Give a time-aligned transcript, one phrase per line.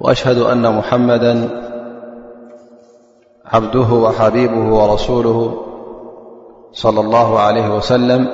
[0.00, 1.48] وأشهد أن محمدا
[3.46, 5.62] عبده وحبيبه ورسوله
[6.72, 8.28] صلى الله عليه وسلم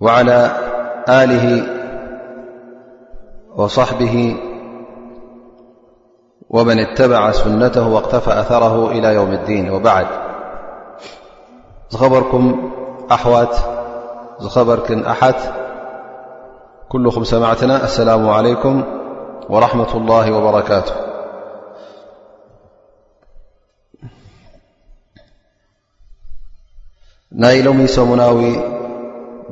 [0.00, 0.50] وعلى
[1.08, 1.66] آله
[3.56, 4.36] وصحبه
[6.50, 10.06] ومن اتبع سنته واقتفى أثره إلى يوم الدين وبعد
[11.92, 12.70] خبركم
[13.12, 13.44] أحو
[14.40, 15.63] خبركم أحت
[16.94, 18.84] كلم سمعتنا السلام عليكم
[19.48, 20.92] ورحمة الله وبركاته
[27.56, 28.38] ي لم سمنو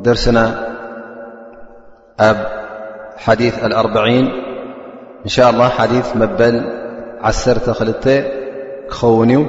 [0.07, 0.45] درسنا
[2.19, 2.35] ب
[3.25, 4.27] حديث الأربعين
[5.27, 6.57] إن شاء الله حديث مبل
[7.27, 7.93] ع خل
[8.99, 9.47] خون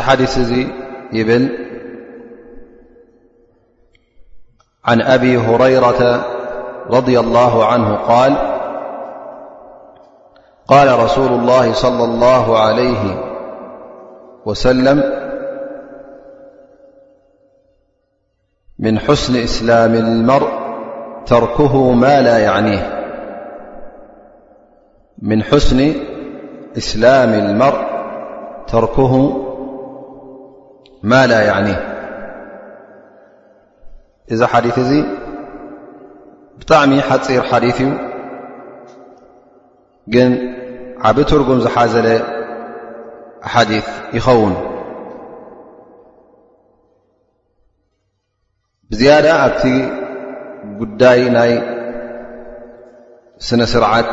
[0.00, 0.50] حديث
[1.12, 1.30] يل
[4.86, 6.26] عن أبي هريرة
[6.90, 8.34] رضي الله عنه- قال
[10.66, 13.18] قال رسول الله صلى الله عليه
[14.46, 15.26] وسلم
[18.78, 20.48] من حسن إسلام المرء
[21.26, 22.92] تركه ما لا يعنيه
[34.34, 34.90] እዚ ሓዲ እዚ
[36.60, 37.90] ብጣዕሚ ሓፂር ሓዲث እዩ
[40.14, 40.30] ግን
[41.08, 42.06] ዓብ ትርጉም ዝሓዘለ
[43.52, 44.54] ሓዲስ ይኸውን
[48.90, 49.62] ብዝያዳ ኣብቲ
[50.80, 51.52] ጉዳይ ናይ
[53.46, 54.12] ስነ ስርዓት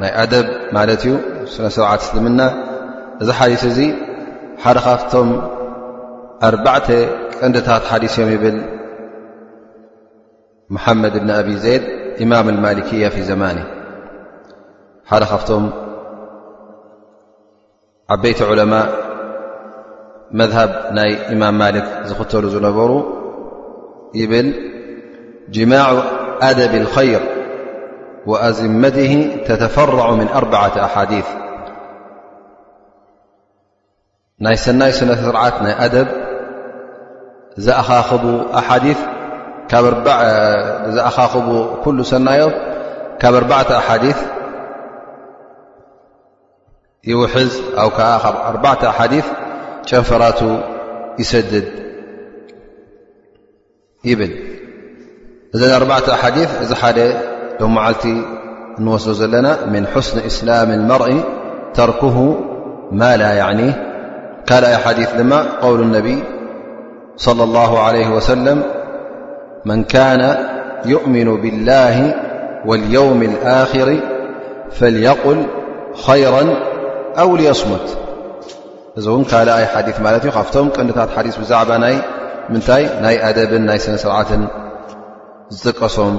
[0.00, 0.46] ናይ ኣደብ
[0.76, 1.12] ማለት እዩ
[1.54, 2.40] ስነስርዓት እስልምና
[3.22, 3.78] እዚ ሓዲ እዚ
[4.62, 5.28] ሓደ ካብቶም
[6.48, 6.88] ኣርባዕተ
[7.38, 8.56] ቅንዲታት ሓዲስ እዮም ይብል
[10.70, 11.82] محمد بن أبي زيد
[12.22, 13.64] إمام المالكية في زمانه
[15.06, 15.70] حل خفتم
[18.10, 18.90] عبيت علماء
[20.32, 23.02] مذهب ني إمام مالك زختل نبر
[24.14, 24.54] يبل
[25.48, 26.02] جماع
[26.42, 27.20] أدب الخير
[28.26, 31.26] وأزمته تتفرع من أربعة أحاديث
[34.40, 36.06] ني سني سنة سرعت ني أدب
[37.56, 38.98] زأخاخب أحاديث
[39.74, 41.48] أخب
[41.84, 42.42] كل سني
[43.20, 44.18] ካب بع حاديث
[47.04, 49.26] يوحز و بع حاديث
[49.86, 50.40] ጨنفرت
[51.18, 51.66] يسدد
[54.04, 54.32] يبل
[55.54, 56.84] እذ بع حدث ح
[57.62, 58.06] م معلت
[58.80, 61.10] نوس ዘلن من حسن إسلام المرء
[61.74, 62.18] تركه
[62.92, 63.72] ما لا يعنيه
[64.48, 65.08] ካل ي حديث
[65.64, 66.18] قول النبي
[67.16, 68.62] صلى الله عليه وسلم
[69.64, 70.36] من كان
[70.84, 72.14] يؤمن بالله
[72.66, 73.96] واليوم الآخر
[74.70, 75.46] فليقل
[76.06, 76.46] خيرا
[77.18, 77.96] أو ليسمت
[78.98, 81.60] እ ن لي حدث فم نت حدث بع
[83.02, 84.28] ن ي أدب ي سنسرعة
[85.80, 86.14] ቀم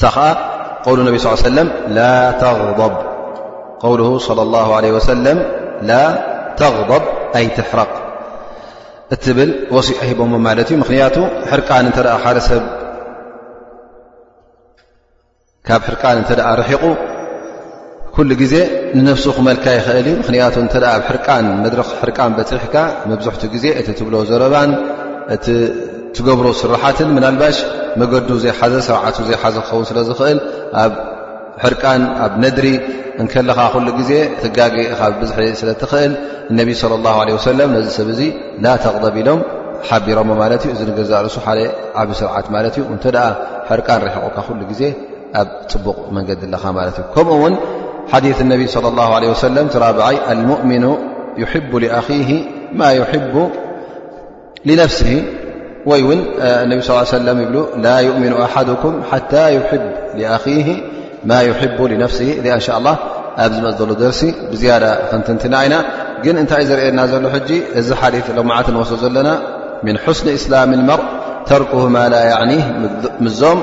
[0.00, 0.08] ሳ
[0.84, 1.14] ከዓ ነብ
[1.44, 1.58] صل
[1.96, 2.00] ለ
[2.40, 2.40] ص
[5.06, 5.46] ه ع
[5.88, 5.94] ላ
[6.60, 7.02] ተغضብ
[7.38, 7.90] ኣይ ትሕረቕ
[9.14, 11.16] እትብል ወሲዖ ሂቦዎ ማለት እዩ ምክንያቱ
[11.50, 12.62] ሕርቃን ተ ሓሰብ
[15.66, 16.30] ካብ ሕርቃን እተ
[16.60, 16.84] ርሒቑ
[18.14, 18.54] ኩሉ ግዜ
[18.96, 20.68] ንነፍሱ ክመልካ ይኽእል ምክያቱ ብ
[21.72, 22.74] ድ ሕርቃን በፅሕካ
[23.10, 24.70] መብዝሕ ግዜ እቲ ትብሎ ዘረባን
[25.34, 25.46] እቲ
[26.14, 27.58] ትገብሮ ስራሓትን ና ባሽ
[28.00, 30.38] መገዱ ዘይሓዘ ስርዓት ዘይሓዘ ክኸውን ስለዝኽእል
[30.82, 30.92] ኣብ
[31.62, 32.66] ሕርቃን ኣብ ነድሪ
[33.22, 34.10] እከለኻ ሉ ግዜ
[34.42, 34.58] ትጋ
[34.98, 36.12] ካ ብዙሕ ስለትኽእል
[36.50, 36.68] እነብ
[37.04, 37.06] ላ
[37.48, 38.22] ሰለ ነዚ ሰብ ዚ
[38.64, 39.40] ላ ተቕደቢሎም
[39.88, 41.58] ሓቢሮሞ ማለት እ እዚ ንገዛልሱ ሓደ
[42.00, 43.04] ዓብ ስርዓት ማለት እዩ እንተ
[43.70, 44.82] ሕርቃን ሪሕቑካ ሉ ግዜ
[45.40, 47.54] ኣብ ፅቡቕ መንገድ ኣለኻ ማለት እዩ ከምኡ ውን
[48.12, 48.60] ሓዲ እነብ
[49.24, 50.84] ለ ه ሰለም ራብዓይ ልሙእምኑ
[51.52, 52.00] ሕቡ ኣ
[52.80, 52.88] ማ
[53.34, 53.36] ቡ
[54.82, 54.98] ነፍስ
[55.90, 56.20] ወይ እውን
[56.64, 60.36] እነቢ ስ ሰለ ይብሉ ላ يؤምኑ ኣሓኩም ሓታ ኣ
[61.30, 62.88] ማ يሕቡ لነፍሲ እዚ እንሻ ላ
[63.44, 64.20] ኣብዝመ ዘሎ ደርሲ
[64.52, 65.74] ብዝያዳ ክንትንትና ኢና
[66.24, 67.50] ግን እንታይ እ ዘርእየና ዘሎ ሕጂ
[67.80, 69.28] እዚ ሓዲث ልቕምዓት ንወስ ዘለና
[69.86, 71.00] ምን ስኒ እስላም ልመር
[71.48, 72.52] ተርኩه ማላ ዕኒ
[73.24, 73.60] ምዞም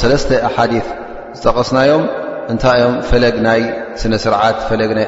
[0.00, 0.86] ሰለስተ ሓዲث
[1.36, 2.04] ዝጠቐስናዮም
[2.52, 3.60] እንታይዮም ፈለግ ናይ
[4.00, 5.06] ስነ ስርዓት ፈለግ ናይ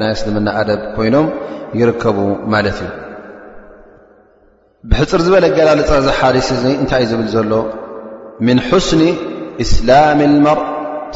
[0.00, 1.26] ናይ እስልምና ኣደብ ኮይኖም
[1.80, 2.18] ይርከቡ
[2.52, 2.90] ማለት እዩ
[4.92, 7.52] ብሕፅር ዝበለ ገላልፀዚ ሓሪስ እዚ እንታይ እዩ ዝብል ዘሎ
[8.46, 9.02] ምን ሓስኒ
[9.64, 10.58] እስላም ልመር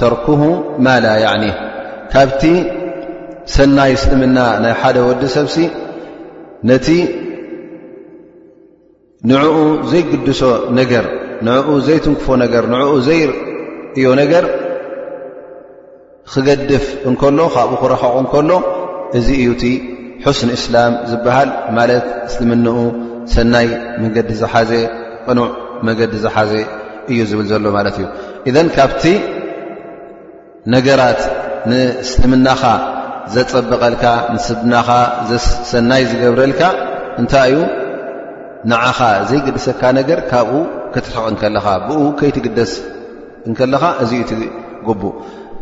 [0.01, 0.43] ተርኩሁ
[0.85, 1.45] ማላ ያዕኒ
[2.13, 2.43] ካብቲ
[3.55, 5.57] ሰናይ እስልምና ናይ ሓደ ወዲ ሰብሲ
[6.69, 6.87] ነቲ
[9.33, 9.55] ንዕኡ
[9.91, 10.41] ዘይግድሶ
[10.79, 11.05] ነገር
[11.47, 14.45] ንኡ ዘይትንክፎ ነገር ንኡ ዘይርእዮ ነገር
[16.33, 18.51] ክገድፍ እንከሎ ካብኡ ክረኸቑ እንከሎ
[19.21, 19.65] እዚ እዩ እቲ
[20.25, 22.77] ሑስኒ እስላም ዝበሃል ማለት እስልምኒኡ
[23.35, 23.67] ሰናይ
[24.03, 24.71] መንገዲ ዝሓዘ
[25.27, 25.49] ቅኑዕ
[25.87, 26.53] መንገዲ ዝሓዘ
[27.11, 28.07] እዩ ዝብል ዘሎ ማለት እዩ
[28.49, 29.03] እዘን ካብቲ
[30.75, 31.21] ነገራት
[31.71, 32.63] ንስልምናኻ
[33.35, 34.05] ዘፀበቀልካ
[34.35, 34.89] ንስብናኻ
[35.71, 36.63] ሰናይ ዝገብረልካ
[37.21, 37.59] እንታይ እዩ
[38.71, 39.01] ንዓኻ
[39.31, 40.53] ዘይግድሰካ ነገር ካብኡ
[40.95, 42.73] ክትርሕቕ ከለኻ ብኡ ከይትግደስ
[43.49, 45.15] እንከለኻ እዚዩ ትጉቡእ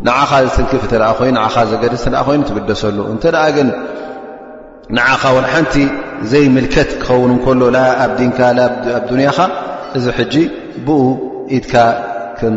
[0.06, 3.69] ንዓኻ ዝትንክፍ እተ ኮይኑ ን ዘገድስ ተኣ ኮይኑ ትግደሰሉ እንተደኣ ግን
[4.94, 5.74] ንዓኻ ወን ሓንቲ
[6.32, 8.72] ዘይምልከት ክኸውን እንከሎ ላ ኣብ ዲንካ ኣብ
[9.10, 9.38] ዱንያኻ
[9.98, 10.34] እዚ ሕጂ
[10.86, 11.02] ብኡ
[11.56, 11.74] ኢትካ
[12.38, 12.54] ከም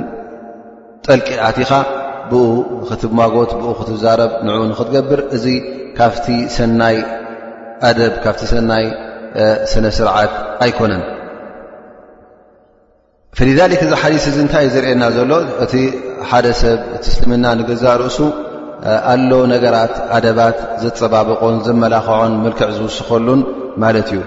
[1.05, 1.71] ጠልቂኣትኻ
[2.31, 2.45] ብኡ
[2.89, 5.45] ክትማጎት ብኡ ክትዛረብ ን ንክትገብር እዚ
[5.99, 6.25] ካፍቲ
[6.57, 6.97] ሰናይ
[7.89, 8.85] ኣደብ ካፍቲ ሰናይ
[9.71, 10.33] ስነ ስርዓት
[10.65, 11.03] ኣይኮነን
[13.39, 15.31] ፈሊሊክ እዚ ሓዲስ እዚ እንታይእ ዝርኤየና ዘሎ
[15.63, 15.73] እቲ
[16.29, 18.17] ሓደ ሰብ እቲ እስልምና ንገዛእ ርእሱ
[19.13, 23.41] ኣሎ ነገራት ኣደባት ዘፀባበቆን ዘመላኽዖን ምልክዕ ዝውስከሉን
[23.83, 24.19] ማለት እዩ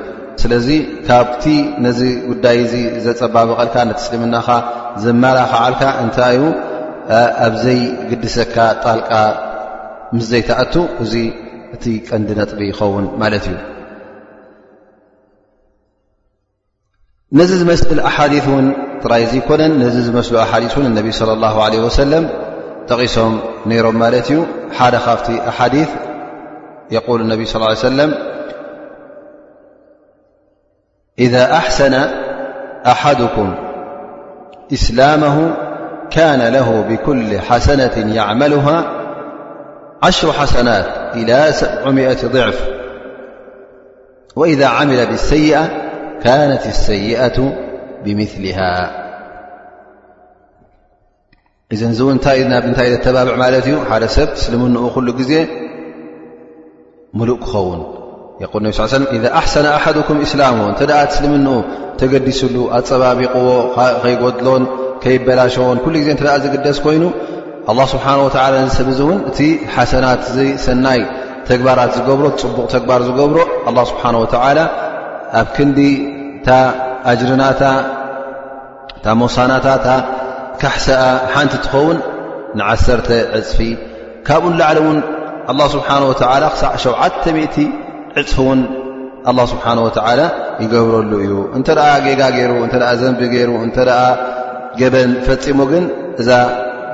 [0.43, 0.69] ስለዚ
[1.07, 1.45] ካብቲ
[1.85, 2.01] ነዚ
[2.31, 2.75] ጉዳይ እዚ
[3.07, 4.49] ዘፀባበቐልካ ነተስልምናካ
[5.05, 6.45] ዘመላኽዓልካ እንታይ ዩ
[7.47, 9.11] ኣብዘይ ግድሰካ ጣልቃ
[10.17, 11.15] ምስዘይተኣቱ እዚ
[11.77, 13.57] እቲ ቀንዲ ነጥቢ ይኸውን ማለት እዩ
[17.39, 18.67] ነዚ ዝመስል ኣሓዲስ እውን
[19.03, 22.25] ትራይ ዘኮነን ነዚ ዝመስሉ ኣሓዲስ እን እነቢ ስለ ላሁ ለ ወሰለም
[22.93, 25.89] غسهم نير مالتي حال خافت أحاديث
[26.91, 28.15] يقول النبي صلى الله عليه وسلم
[31.19, 31.95] إذا أحسن
[32.87, 33.55] أحدكم
[34.73, 35.57] إسلامه
[36.11, 38.85] كان له بكل حسنة يعملها
[40.03, 42.69] عشر حسنات إلى سبعمئة ضعف
[44.37, 45.69] وإذا عمل بالسيئة
[46.23, 47.59] كانت السيئة
[48.05, 49.02] بمثلها
[51.75, 55.33] እዚ እዚእ ናብ ታይ ዘ ተባብዕ ማለት እዩ ሓደ ሰብ እስልምኡ ሉ ግዜ
[57.19, 57.81] ሙሉእ ክኸውን
[58.43, 58.91] ይል ብ ስ
[59.41, 60.81] ኣሓሰነ ኣሓኩም እስላሙዎ እተ
[61.11, 61.49] ትስልምኡ
[62.01, 63.49] ተገዲስሉ ኣፀባቢቕዎ
[64.03, 64.63] ከይጎድሎን
[65.03, 67.05] ከይበላሸዎን ኩሉ ዜ እ ዝግደስ ኮይኑ
[67.95, 68.07] ስብሓ
[68.77, 69.39] ሰብ እውን እቲ
[69.75, 70.23] ሓሰናት
[70.67, 71.01] ሰናይ
[71.49, 73.39] ተግባራት ዝገብሮ ፅቡቕ ተግባር ዝገብሮ
[73.93, 74.03] ስብሓ
[74.59, 74.61] ላ
[75.41, 75.79] ኣብ ክንዲ
[76.47, 76.49] ታ
[77.11, 77.63] ኣጅርናታ
[79.23, 79.87] ሞሳናታታ
[80.63, 81.03] ካሓሰኣ
[81.35, 81.99] ሓንቲ ትኸውን
[82.59, 82.87] ንዓሰ
[83.39, 83.59] ዕፅፊ
[84.27, 84.99] ካብኡን ላዕለ ውን
[85.61, 87.65] ه ስብሓه ክሳዕ 70
[88.21, 88.61] ዕፅፊ ውን
[89.39, 89.75] له ስብሓه
[90.21, 90.23] ላ
[90.63, 93.77] ይገብረሉ እዩ እንተ ኣ ጌጋ ገይሩ እተ ዘንቢ ገይሩ እተ
[94.81, 95.85] ገበን ፈፂሙ ግን
[96.21, 96.31] እዛ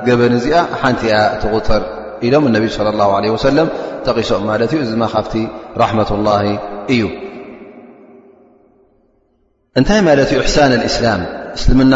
[0.07, 1.81] ገበን እዚኣ ሓንቲ ያ እቲغፅር
[2.25, 3.67] ኢሎም ነብ صለ له عለه ሰለም
[4.07, 5.33] ጠቂሶም ማለት እዩ እዚ ድማ ካብቲ
[5.81, 6.41] ራሕة لላه
[6.93, 7.03] እዩ
[9.79, 11.21] እንታይ ማለት እዩ እሳን እስላም
[11.57, 11.93] እስልምና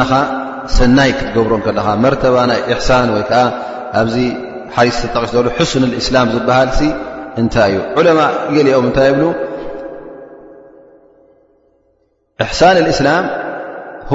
[0.77, 3.33] ሰናይ ክትገብሮ ከለካ መርተባ ናይ حሳን ወይዓ
[4.01, 4.15] ኣብዚ
[4.75, 5.25] ሓስ ጠቂ
[5.57, 6.69] حስን እስላም ዝበሃል
[7.41, 8.19] እታይ እዩ ለማ
[8.55, 9.21] ገሊኦም እታይ ብ
[12.43, 13.23] إحሳን الእسላም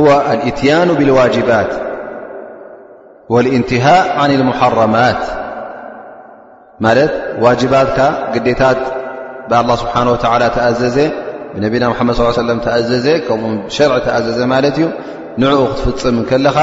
[0.05, 1.73] و الእትያን ብلዋجባት
[3.35, 5.23] والاንትهاء عن المحرማት
[6.85, 6.87] ማ
[7.45, 7.91] ዋባት
[8.35, 8.81] ግዴታት
[9.51, 10.17] ብله ስሓه و
[10.55, 10.97] ተኣዘዘ
[11.63, 12.51] ነና መድ صل
[12.91, 13.43] ዘዘ ከኡ
[13.77, 14.79] شር ተኣዘዘ ማለ እዩ
[15.43, 16.57] ንعኡ ክትፍፅም ከለኻ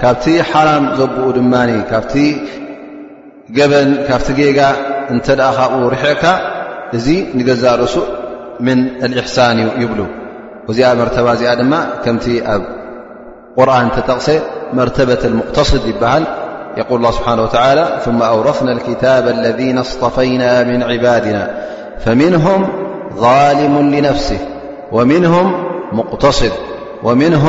[0.00, 1.40] ካብቲ حرم ዘبኡ ድ
[1.90, 2.04] ካብ
[3.70, 3.74] በ
[4.08, 4.60] ካብቲ ጌጋ
[5.12, 5.26] እተ
[5.94, 6.24] رሕعካ
[6.96, 7.06] እዚ
[7.38, 7.94] نገዛሱ
[8.66, 10.00] من الإحسان ይبل
[10.68, 11.62] وዚኣ መرتب እዚኣ ድ
[12.04, 12.62] كمቲ ኣብ
[13.56, 14.28] قرن ተጠቕሰ
[14.78, 16.24] መرتبة المقتصድ يبሃل
[16.80, 21.42] يقل الله سبحنه وتلى ثم أورثن الكتاب الذين اصطፈينا من عبادنا
[22.04, 22.60] فمنهم
[23.24, 24.40] ظالم لنفسه
[24.96, 25.46] ومنهم
[25.98, 26.54] مقتصድ
[27.06, 27.44] ونه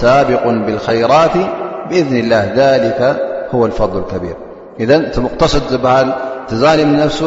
[0.00, 1.34] ሳቢق ብالخيራት
[1.90, 2.84] ብذን اله ذل
[3.54, 4.36] هو الፈضل كቢር
[4.88, 6.08] ذ እቲ ሙقተصድ ዝሃል
[6.48, 7.20] ቲ ዛም ነፍሱ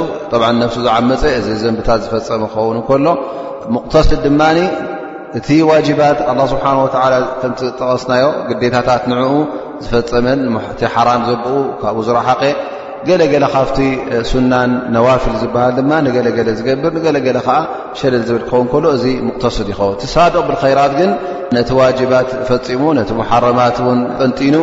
[0.62, 3.08] ነሱ ዝዓመፀ እዚ ዘንብታት ዝፈፀመ ክኸውን ሎ
[3.76, 4.42] ሙقተصድ ድማ
[5.38, 6.78] እቲ ዋባት ه ስብሓه
[7.42, 9.20] ከምጠቀስናዮ ግዴታታት ንኡ
[9.84, 10.28] ዝፈፀመ
[10.80, 11.46] ቲ ሓራም ዘብኡ
[11.82, 12.42] ካብኡ ዝረሓቐ
[13.08, 13.78] ገለገለ ካፍቲ
[14.32, 17.50] ሱናን ነዋፍል ዝበሃል ድማ ንገለገለ ዝገብር ገለለ ከዓ
[18.00, 21.12] ሸለል ዝብል ክኸውን ሎ እዚ ሙقተصድ ይኸውን ቲሳድቕ ብከራት ግን
[21.58, 23.78] ነቲ ዋጅባት ፈፂሙ ነቲ ሓረማት
[24.38, 24.56] ጠንኑ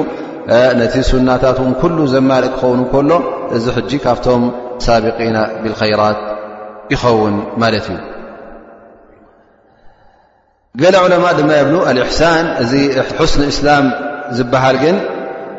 [0.81, 3.13] ነቲ ሱናታት ን ሉ ዘማልእ ክኸውን ሎ
[3.57, 4.43] እዚ ጂ ካብቶም
[4.87, 6.19] ሳቢقና ብلኸራት
[6.93, 7.99] ይኸውን ማለት እዩ
[10.81, 11.71] ገለ ዑለማ ድ የብ
[12.07, 12.73] እحሳን እዚ
[13.33, 13.85] ስኒ እስላም
[14.37, 14.97] ዝበሃል ግን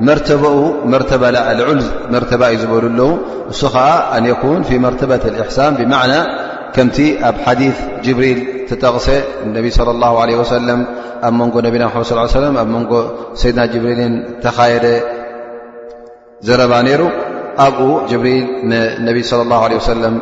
[0.09, 3.17] مرتمرتعل مرتبا زبلول
[3.51, 3.65] س
[4.15, 6.19] أن يكون في مرتبة الاحسان بمعنى
[6.73, 9.09] كمت ب حديث جبريل تتغس
[9.43, 10.85] النبي صلى الله عليه وسلم
[11.23, 12.87] من نبينا محمد صىا عيه وسم من
[13.33, 15.03] سيدنا جبريل تخايد
[16.41, 17.01] زربا نير
[17.77, 20.21] بو جبريل النبي صلى الله عليه وسلم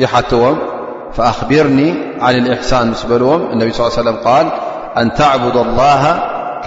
[0.00, 0.58] يحتوم
[1.16, 1.88] فأخبرني
[2.20, 4.46] عن الاحسان سلم النبي صلىىه ليه سلم قال
[4.98, 6.02] أن تعبد الله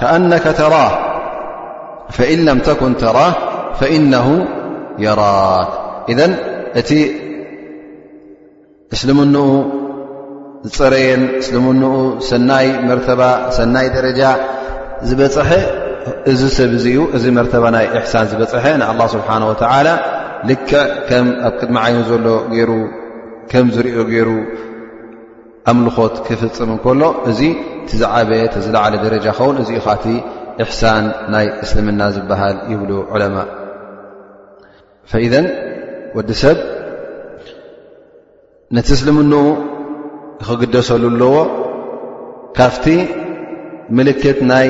[0.01, 0.93] كأنك تراه
[2.17, 3.33] ፈኢ ለም ተኩን ተራህ
[3.79, 4.27] ፈኢነه
[5.03, 5.21] የራ
[6.11, 6.19] እذ
[6.79, 6.89] እቲ
[8.95, 9.47] እስልምንኡ
[10.69, 11.83] ዝፀረየን እስልምኡ
[12.31, 13.21] ሰናይ መርተባ
[13.57, 14.21] ሰናይ ደረጃ
[15.07, 15.49] ዝበፅሐ
[16.31, 19.87] እዚ ሰብ ዩ እዚ መርተባ ናይ እሕሳን ዝበፅሐ ንኣه ስብሓ ወላ
[20.49, 20.77] ልክዕ
[21.09, 22.25] ከም ኣብ ቅድሚ ዓይኑ ዘሎ
[22.59, 22.63] ይ
[23.51, 24.29] ከም ዝሪኦ ገይሩ
[25.71, 27.39] ኣምልኾት ክፍፅም እንከሎ እዚ
[27.89, 29.69] ቲዝዓበየ ተዝለዓለ ደረጃ ከውን እኡ
[30.61, 33.37] እሕሳን ናይ እስልምና ዝበሃል ይብሉ ዑለማ
[35.11, 35.47] ፈኢዘን
[36.17, 36.57] ወዲ ሰብ
[38.77, 39.31] ነቲ እስልምን
[40.47, 41.35] ክግደሰሉ ኣለዎ
[42.57, 42.85] ካፍቲ
[43.97, 44.69] ምልክት ናይ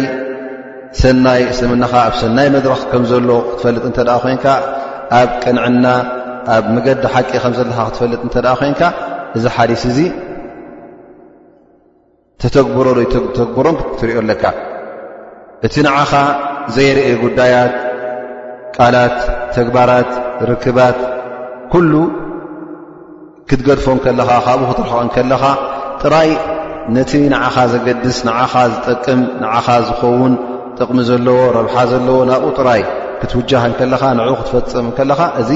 [1.01, 4.45] ሰናይ እስልምናኻ ኣብ ሰናይ መድረኽ ከምዘለ ክትፈልጥ እንተደ ኮንካ
[5.19, 5.85] ኣብ ቅንዕና
[6.55, 8.81] ኣብ ምገዲ ሓቂ ከም ዘለካ ክትፈልጥ እንተ ኣ ኮንካ
[9.37, 9.99] እዚ ሓዲስ እዚ
[12.43, 14.43] ተተግብሮ ይተግብሮም ትሪዮ ኣለካ
[15.65, 16.13] እቲ ንዓኻ
[16.75, 17.75] ዘይርኢ ጉዳያት
[18.75, 19.17] ቃላት
[19.55, 20.11] ተግባራት
[20.49, 20.99] ርክባት
[21.73, 21.93] ኩሉ
[23.49, 25.43] ክትገድፎ ከለኻ ካብኡ ክትረክኦ ከለኻ
[26.01, 26.29] ጥራይ
[26.97, 30.33] ነቲ ንዓኻ ዘገድስ ንዓኻ ዝጠቅም ንዓኻ ዝኸውን
[30.79, 32.81] ጥቕሚ ዘለዎ ረብሓ ዘለዎ ናብኡ ጥራይ
[33.21, 35.49] ክትውጃህ ንከለኻ ንዕኡ ክትፈፅም ከለኻ እዚ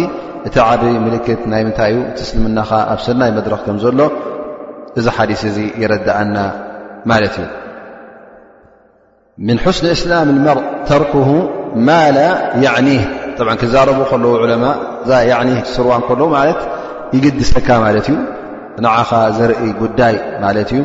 [0.48, 4.00] እቲ ዓብ ምልክት ናይ ምንታይ እዩ እቲእስልምናኻ ኣብ ሰናይ መድረኽ ከም ዘሎ
[5.00, 6.36] እዚ ሓዲስ እዚ ይረዳኣና
[7.12, 7.48] ማለት እዩ
[9.48, 11.12] ምን ሕስኒ እስላም ልመር ተርክ
[11.88, 12.17] ማላ
[12.75, 13.03] ዕኒህ
[13.62, 14.65] ክዛረብ ከለዉ ለማ
[15.48, 16.60] ኒ ስርዋ ከለዉ ማለት
[17.15, 18.17] ይግድሰካ ማለት እዩ
[18.86, 20.15] ንዓኻ ዘርኢ ጉዳይ
[20.46, 20.82] ማለት እዩ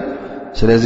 [0.59, 0.85] ስለዚ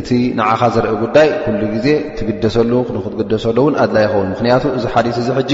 [0.00, 1.86] እቲ ንዓኻ ዘርኢ ጉዳይ ኩሉ ግዜ
[2.20, 5.52] ትግደሰሉ ክትግደሰሉ እውን ኣ ይኸውን ምክንያቱ እዚ ሓዲ እዚ ሕጂ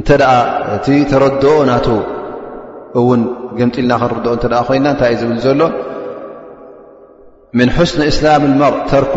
[0.00, 0.08] እተ
[0.76, 1.74] እቲ ተረድኦ ና
[3.00, 3.20] እውን
[3.58, 5.62] ግምፂኢልና ክረኦ እ ኮይና እንታይ እዩ ዝብል ዘሎ
[7.58, 9.14] ምን ስን እስላም መር ተርክ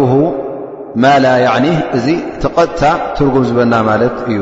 [1.02, 2.08] ማ ላ ዕኒ እዚ
[2.38, 2.82] እቲቐጥታ
[3.18, 4.40] ትርጉም ዝበና ማለት እዩ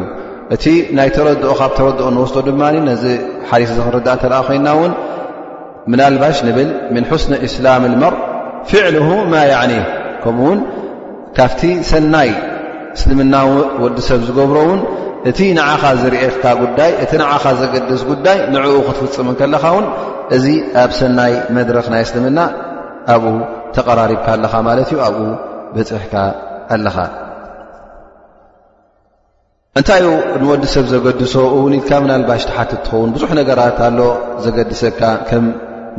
[0.56, 0.66] እቲ
[0.98, 3.04] ናይ ተረድኦ ካብ ተረድኦ ንወስዶ ድማ ነዚ
[3.50, 4.94] ሓሪስ ክንርዳእ እተደኣ ኮይና ውን
[5.92, 8.14] ምናልባሽ ንብል ምን ሕስኒ እስላም ልመር
[8.70, 9.74] ፍዕልሁ ማ ያዕኒ
[10.24, 10.60] ከምኡ ውን
[11.38, 12.32] ካፍቲ ሰናይ
[12.98, 13.36] እስልምና
[13.84, 14.82] ወዲሰብ ዝገብሮ ውን
[15.32, 16.44] እቲ ንዓኻ ዝርእካ
[17.04, 19.88] እቲ ንዓኻ ዘገድስ ጉዳይ ንዕኡ ክትፍፅም ከለኻ ውን
[20.36, 20.46] እዚ
[20.84, 22.40] ኣብ ሰናይ መድረክ ናይ እስልምና
[23.16, 23.34] ኣብኡ
[23.78, 25.10] ተቀራሪብካ ኣለኻ ማለት እዩ ኣ
[25.76, 26.16] በፅሕካ
[26.76, 26.98] ኣለኻ
[29.80, 30.06] እንታይኡ
[30.42, 34.00] ንወዲ ሰብ ዘገድሶ እውን ኢልካ ምናልባሽ ተሓትት ትኸውን ብዙሕ ነገራት ኣሎ
[34.46, 35.46] ዘገድሰካ ከም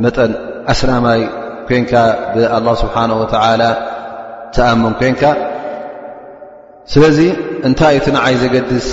[0.03, 0.31] መጠን
[0.73, 1.21] ኣስላማይ
[1.69, 1.93] ኮንካ
[2.33, 3.63] ብኣላ ስብሓን ወተላ
[4.55, 5.23] ተኣመን ኮንካ
[6.93, 7.19] ስለዚ
[7.67, 8.87] እንታይይ እቲ ንዓይ ዘገድስ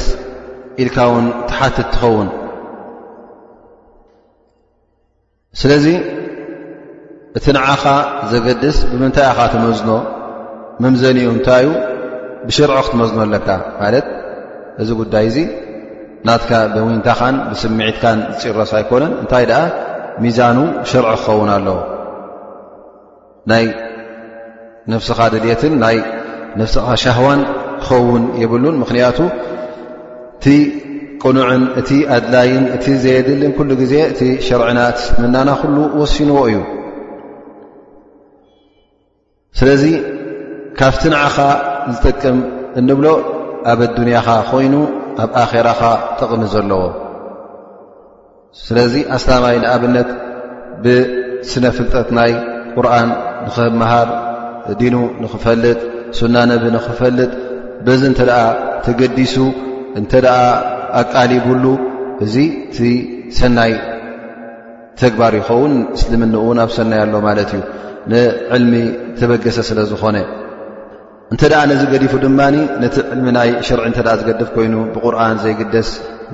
[0.83, 2.29] ኢልካ እውን ትሓትት ትኸውን
[5.61, 5.87] ስለዚ
[7.39, 7.85] እቲ ንዓኻ
[8.33, 9.91] ዘገድስ ብምንታይ ኢኻ ተመዝኖ
[10.83, 11.67] መምዘኒ ኡ እንታይዩ
[12.47, 13.49] ብሽርዒ ክትመዝኖ ኣለካ
[13.81, 14.07] ማለት
[14.83, 15.39] እዚ ጉዳይ እዚ
[16.27, 19.63] ናትካ ብዊንታኻን ብስምዒትካን ዝፅረስ ኣይኮነን እንታይ ደኣ
[20.25, 20.57] ሚዛኑ
[20.91, 21.77] ሽርዒ ክኸውን ኣለዎ
[23.51, 23.65] ናይ
[24.93, 25.97] ነፍስኻ ድልትን ናይ
[26.61, 27.41] ነፍስኻ ሻህዋን
[27.85, 29.19] ክኸውን የብሉን ምክንያቱ
[30.39, 30.47] እቲ
[31.23, 36.57] ቅኑዕን እቲ ኣድላይን እቲ ዘየድልን ኩሉ ግዜ እቲ ሽርዕና ትስምናና ኩሉ ወሲንዎ እዩ
[39.61, 39.85] ስለዚ
[40.81, 41.37] ካፍቲ ንዓኻ
[41.95, 42.37] ዝጠቅም
[42.81, 43.07] እንብሎ
[43.73, 44.75] ኣብ ኣዱንያኻ ኮይኑ
[45.23, 45.81] ኣብ ኣኼራኻ
[46.19, 46.83] ጥቕሚ ዘለዎ
[48.65, 50.09] ስለዚ ኣስላማይ ንኣብነት
[50.85, 52.33] ብስነ ፍልጠት ናይ
[52.75, 53.09] ቁርኣን
[53.47, 54.09] ንኽምሃር
[54.81, 55.77] ዲኑ ንኽፈልጥ
[56.19, 57.31] ስናነብ ንኽፈልጥ
[57.87, 58.41] በዚ እንተደኣ
[58.87, 59.37] ተገዲሱ
[60.01, 60.39] እንተደኣ
[61.01, 61.65] ኣቃሊቡሉ
[62.27, 62.35] እዚ
[62.73, 62.79] እቲ
[63.39, 63.73] ሰናይ
[65.03, 67.63] ተግባር ይኸውን ምስልምን እውን ኣብ ሰናይ ኣሎ ማለት እዩ
[68.13, 68.73] ንዕልሚ
[69.19, 70.17] ተበገሰ ስለ ዝኾነ
[71.33, 72.41] እንተ ደኣ ነዚ ገዲፉ ድማ
[72.83, 75.89] ነቲ ዕልሚናይ ሽርዒ እንተ ዝገድፍ ኮይኑ ብቁርን ዘይግደስ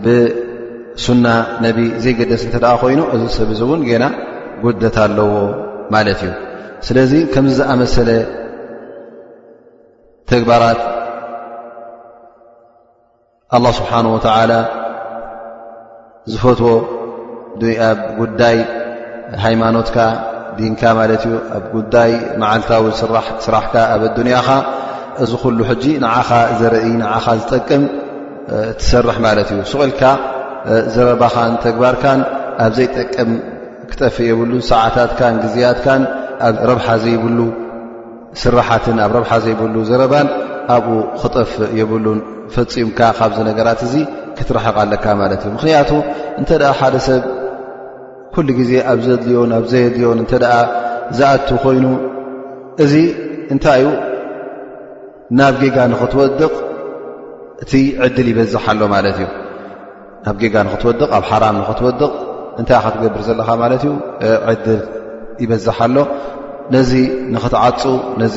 [0.05, 1.27] ብሱና
[1.65, 4.05] ነቢ ዘይገደስ እንተ ኮይኑ እዚ ሰብ እዚ እውን ገና
[4.63, 5.29] ጉደት ኣለዎ
[5.95, 6.33] ማለት እዩ
[6.87, 8.11] ስለዚ ከምዚ ዝኣመሰለ
[10.33, 10.81] ተግባራት
[13.57, 14.53] አላ ስብሓን ወተዓላ
[16.33, 16.73] ዝፈትዎ
[17.91, 17.91] ኣ
[18.23, 18.57] ጉዳይ
[19.45, 19.97] ሃይማኖትካ
[20.59, 22.11] ዲንካ ማለት እዩ ኣብ ጉዳይ
[22.41, 23.13] መዓልታዊ ስራ
[23.47, 24.49] ስራሕካ ኣብ ኣዱንያካ
[25.25, 27.83] እዚ ኩሉ ሕጂ ንዓኻ ዘርእ ንዓኻ ዝጠቅም
[28.81, 30.03] ትሰርሕ ማለት እዩ ስቑልካ
[30.95, 32.21] ዘረባኻን ተግባርካን
[32.65, 33.31] ኣብዘይጠቅም
[33.91, 36.03] ክጠፍ የብሉን ሰዓታትካን ግዜያትካን
[36.47, 37.39] ኣብ ረብሓ ዘይብሉ
[38.43, 40.29] ስራሓትን ኣብ ረብሓ ዘይብሉ ዘረባን
[40.75, 42.19] ኣብኡ ክጠፍ የብሉን
[42.55, 43.95] ፈፂምካ ካብዚ ነገራት እዚ
[44.39, 45.91] ክትረሓቕ ኣለካ ማለት እዩ ምክንያቱ
[46.41, 47.23] እንተደ ሓደ ሰብ
[48.37, 50.55] ኩሉ ግዜ ኣብ ዘድልዮ ኣብ ዘየድልዮን እንተ ደኣ
[51.19, 51.85] ዝኣቱ ኮይኑ
[52.85, 52.95] እዚ
[53.53, 53.89] እንታይ እዩ
[55.39, 56.53] ናብ ጌጋ ንክትወድቕ
[57.63, 57.73] እቲ
[58.07, 59.27] ዕድል ይበዝሓ ሎ ማለት እዩ
[60.25, 62.03] ናብ ጌጋ ንክትወድቕ ኣብ ሓራም ንክትወድቕ
[62.61, 63.93] እንታይ ኢካ ትገብር ዘለካ ማለት እዩ
[64.51, 64.81] ዕድል
[65.43, 65.97] ይበዝሓ ሎ
[66.77, 66.93] ነዚ
[67.35, 67.81] ንኽትዓፁ
[68.23, 68.37] ነዚ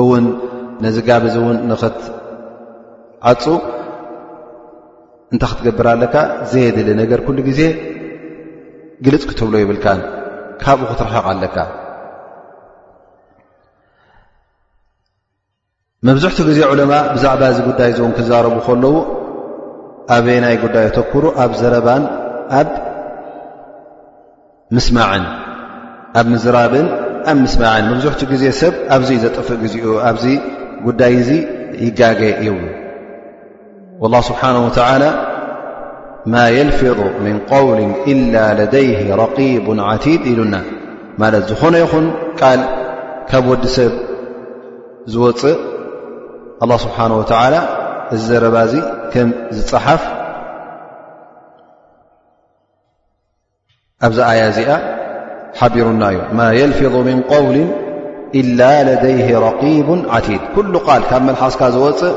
[0.00, 0.24] እውን
[0.84, 3.44] ነዚ ጋበዚ እውን ንኽትዓፁ
[5.34, 6.14] እንታይ ክትገብር ኣለካ
[6.52, 7.60] ዘየድሊ ነገር ኩሉ ግዜ
[9.04, 9.86] ግልፅ ክትብሎ ይብልካ
[10.62, 11.56] ካብኡ ክትረሓቕ ኣለካ
[16.06, 18.94] መብዝሕቲኡ ግዜ ዑለማ ብዛዕባ እዚ ጉዳይ እን ክዛረቡ ከለዉ
[20.16, 22.04] ኣበይ ናይ ጉዳይ ተክሩ ኣብ ዘረባን
[22.60, 22.68] ኣብ
[24.76, 25.24] ምስማዕን
[26.18, 26.86] ኣብ ምዝራብን
[27.30, 30.24] ኣብ ምስማዕን መብዙሕትኡ ግዜ ሰብ ኣብዚ ዘጠፍእ ግዚኡ ኣብዚ
[30.86, 31.30] ጉዳይ እዚ
[31.84, 32.58] ይጋገ ይው
[34.30, 34.56] ስብሓን
[35.04, 35.04] ላ
[36.34, 37.78] ማ የልፊظ ምን قውል
[38.12, 38.88] إላ ለደይ
[39.22, 40.54] ረቂብ ዓቲድ ኢሉና
[41.22, 42.06] ማለት ዝኾነ ይኹን
[42.40, 42.60] ቃል
[43.30, 43.92] ካብ ወዲ ሰብ
[45.12, 45.56] ዝወፅእ
[46.70, 47.54] ه ስብሓን ወተላ
[48.14, 48.74] እዘረባ ዚ
[49.12, 50.02] ከም ዝፅሓፍ
[54.06, 54.70] ኣብዚ ኣያ እዚኣ
[55.60, 57.58] ሓቢሩና እዩ ማ የልፊظ ምን ውል
[58.40, 62.14] إላ ለደይ ረቂቡ ዓቲድ ኩሉ ቃል ካብ መልሓስካ ዝወፅእ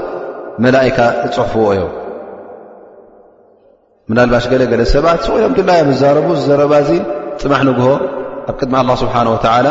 [0.63, 0.97] መላእካ
[1.37, 1.95] ፅሑፍዎ እዮም
[4.11, 6.91] ምናልባሽ ገለገለ ሰባት ወኢሎም ድላዮ ዛረቡ ዘረባ ዚ
[7.41, 7.89] ፅማሕ ንግሆ
[8.49, 9.15] ኣብ ቅድሚ ላ ስብሓ
[9.67, 9.69] ላ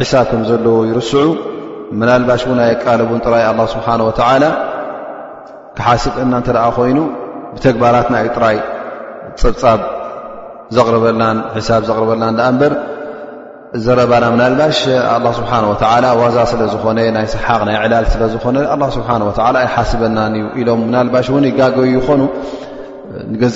[0.00, 1.24] ሒሳብ ከም ዘለዎ ይርስዑ
[2.00, 3.86] ምናልባሽ ን ኣይ ኣቃልቡን ጥራይ ስብሓ
[5.76, 6.98] ክሓስብና ተ ደኣ ኮይኑ
[7.54, 8.56] ብተግባራትናዩ ጥራይ
[9.40, 9.80] ፀብፃብ
[10.76, 11.36] ዘቕርበናን
[11.68, 12.74] ሳብ ዘቕርበልና በር
[13.84, 14.78] ዘረባና ምናልባሽ
[15.40, 15.52] ስብሓ
[16.22, 18.56] ዋዛ ስለዝኾነ ናይ ስሓቅ ናይ ዕላል ስለዝኾነ
[18.98, 19.08] ስብሓ
[19.64, 22.22] ኣይሓስበናን እዩ ኢሎም ምናልባሽ ን ይጋገዩ ይኾኑ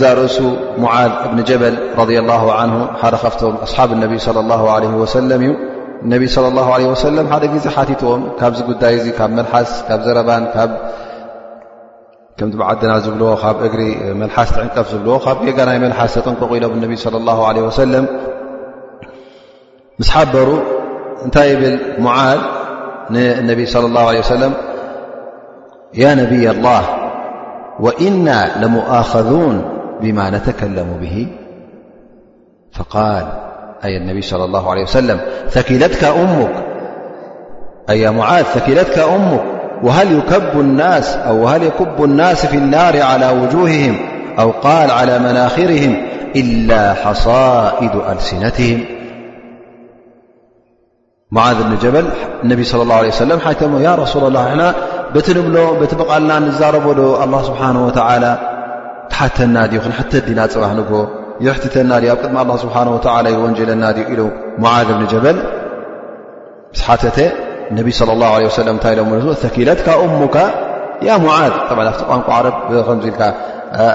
[0.01, 0.39] ዛ ርእሱ
[0.83, 1.75] ذ ብ ጀበል
[2.09, 2.39] ض له
[3.03, 4.93] ሓደ ካብቶም ኣصሓብ اነ صى اله ع እዩ
[6.11, 7.67] ነ صى اه ع ደ ዜ
[8.01, 10.29] ትዎም ካብ ዚጉዳይ ካብ መስ ካብ ዘረባ
[12.75, 13.15] ዓና ዝብ
[13.67, 13.83] እግሪ
[14.21, 16.73] መሓስ ትዕንቀፍ ዝብዎ ብ ጋናይ መስ ተጠንقቁኢሎም
[17.05, 17.73] صى اه ع
[20.07, 20.49] ስ ሓበሩ
[21.27, 22.41] እንታይ ብል ሙذ
[23.15, 24.33] ነ صى اه
[26.01, 26.85] عه ነብይ الላه
[27.81, 29.65] وإنا لماخذون
[30.01, 31.27] بما نتكلم به
[32.73, 33.25] فقال
[33.85, 35.21] أي النبي صلى الله عليه وسلم
[37.91, 39.43] أ يا معاذ ثكلتك أمك
[39.83, 40.61] وهل يكب
[42.05, 43.97] الناس في النار على وجوههم
[44.39, 45.97] أو قال على مناخرهم
[46.37, 48.85] إلا حصائد ألسنتهم
[51.31, 52.05] معاذ بن جبل
[52.45, 54.75] النبي صلى الله عليه وسلم-حت يا رسول الله حنا
[55.15, 58.25] በቲ ንብሎ በቲ ብቓልና ንዛረበሉ ኣه ስብሓه ወተላ
[59.13, 60.91] ትሓተና ድዩ ክንሓተ ዲና ፅባሕ ንግ
[61.45, 62.77] ይርሕትተና ዩ ኣብ ቅድሚ ስብሓ
[63.45, 64.21] ወንጀለና ኢሉ
[64.63, 65.37] ሙዓዝ ብኒ ጀበል
[66.87, 67.19] ሓተተ
[67.79, 68.03] ነቢ ص
[68.37, 69.09] ه ሰለ እታይኢሎም
[69.45, 70.37] ተኪለትካ እሙካ
[71.09, 73.15] ያ ሙዝ ኣብቲ ቋንቋ ዓረብ ከ ኢል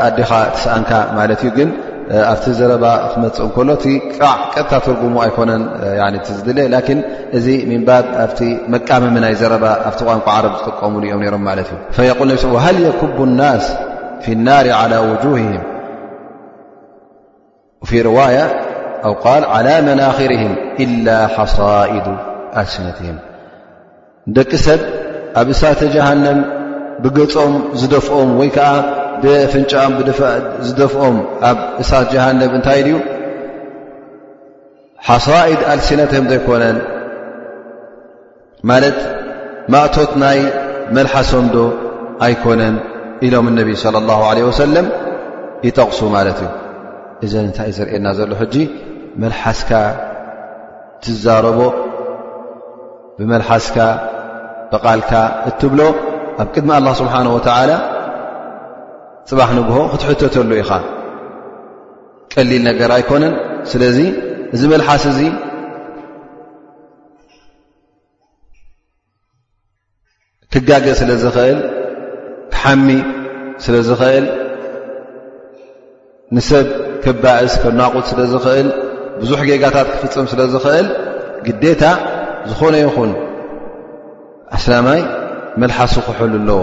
[0.08, 1.70] ኣዴኻ ትሰኣንካ ማለት ግን
[2.32, 3.40] ኣብቲ ዘረባ ክመፅ
[3.88, 3.90] ሎ
[4.54, 5.52] ቀጥታ ትርጉሙ ኣይኮነ
[6.38, 6.60] ዝድለ
[7.38, 8.40] እዚ ንባብ ኣብ
[8.74, 11.44] መቃመም ናይ ዘረባ ኣብቲ ቋንቋ ዓረብ ዝጥቀሙ እኦም ሮም
[12.66, 13.66] ሃل يكب الናስ
[14.24, 18.46] ف الናር على وجهه رዋية
[19.08, 19.10] ኣ
[19.56, 20.42] على መናርه
[20.84, 20.86] إ
[21.36, 22.08] ሓصኢድ
[22.62, 23.08] ኣስነትه
[24.36, 24.82] ደቂ ሰብ
[25.40, 26.40] ኣብ እሳተ ጀሃنም
[27.04, 28.50] ብገፆም ዝደፍኦም ወይ
[29.24, 29.94] ብፍንጫም
[30.68, 31.16] ዝደፍኦም
[31.50, 32.98] ኣብ እሳት ጀሃንብ እንታይ ድዩ
[35.08, 36.78] ሓስራኢድ ኣልሲነትም ዘይኮነን
[38.70, 39.00] ማለት
[39.74, 40.40] ማእቶት ናይ
[40.96, 41.66] መልሓሶም ዶ
[42.28, 42.76] ኣይኮነን
[43.28, 44.88] ኢሎም እነቢ ለ ላه ለ ወሰለም
[45.68, 46.52] ይጠቕሱ ማለት እዩ
[47.26, 48.56] እዘን እንታይ ዘርኤየና ዘሎ ሕጂ
[49.22, 49.72] መልሓስካ
[51.04, 51.60] ትዛረቦ
[53.18, 53.78] ብመልሓስካ
[54.72, 55.12] ብቓልካ
[55.50, 55.82] እትብሎ
[56.42, 57.70] ኣብ ቅድሚ ኣላ ስብሓነ ወተላ
[59.30, 60.72] ፅባኽ ንግሆ ክትሕተተሉ ኢኻ
[62.34, 63.34] ቀሊል ነገር ኣይኮነን
[63.72, 63.98] ስለዚ
[64.56, 65.20] እዚ መልሓስ እዚ
[70.54, 71.60] ክጋገ ስለ ዝኽእል
[72.54, 72.88] ክሓሚ
[73.64, 74.26] ስለ ዝኽእል
[76.36, 76.68] ንሰድ
[77.04, 78.70] ክባእስ ከናቑት ስለ ዝኽእል
[79.22, 80.88] ብዙሕ ጌጋታት ክፍፅም ስለ ዝኽእል
[81.48, 81.84] ግዴታ
[82.52, 83.12] ዝኾነ ይኹን
[84.58, 85.02] ኣስላማይ
[85.62, 86.60] መልሓስ ክሕሉ ኣለዎ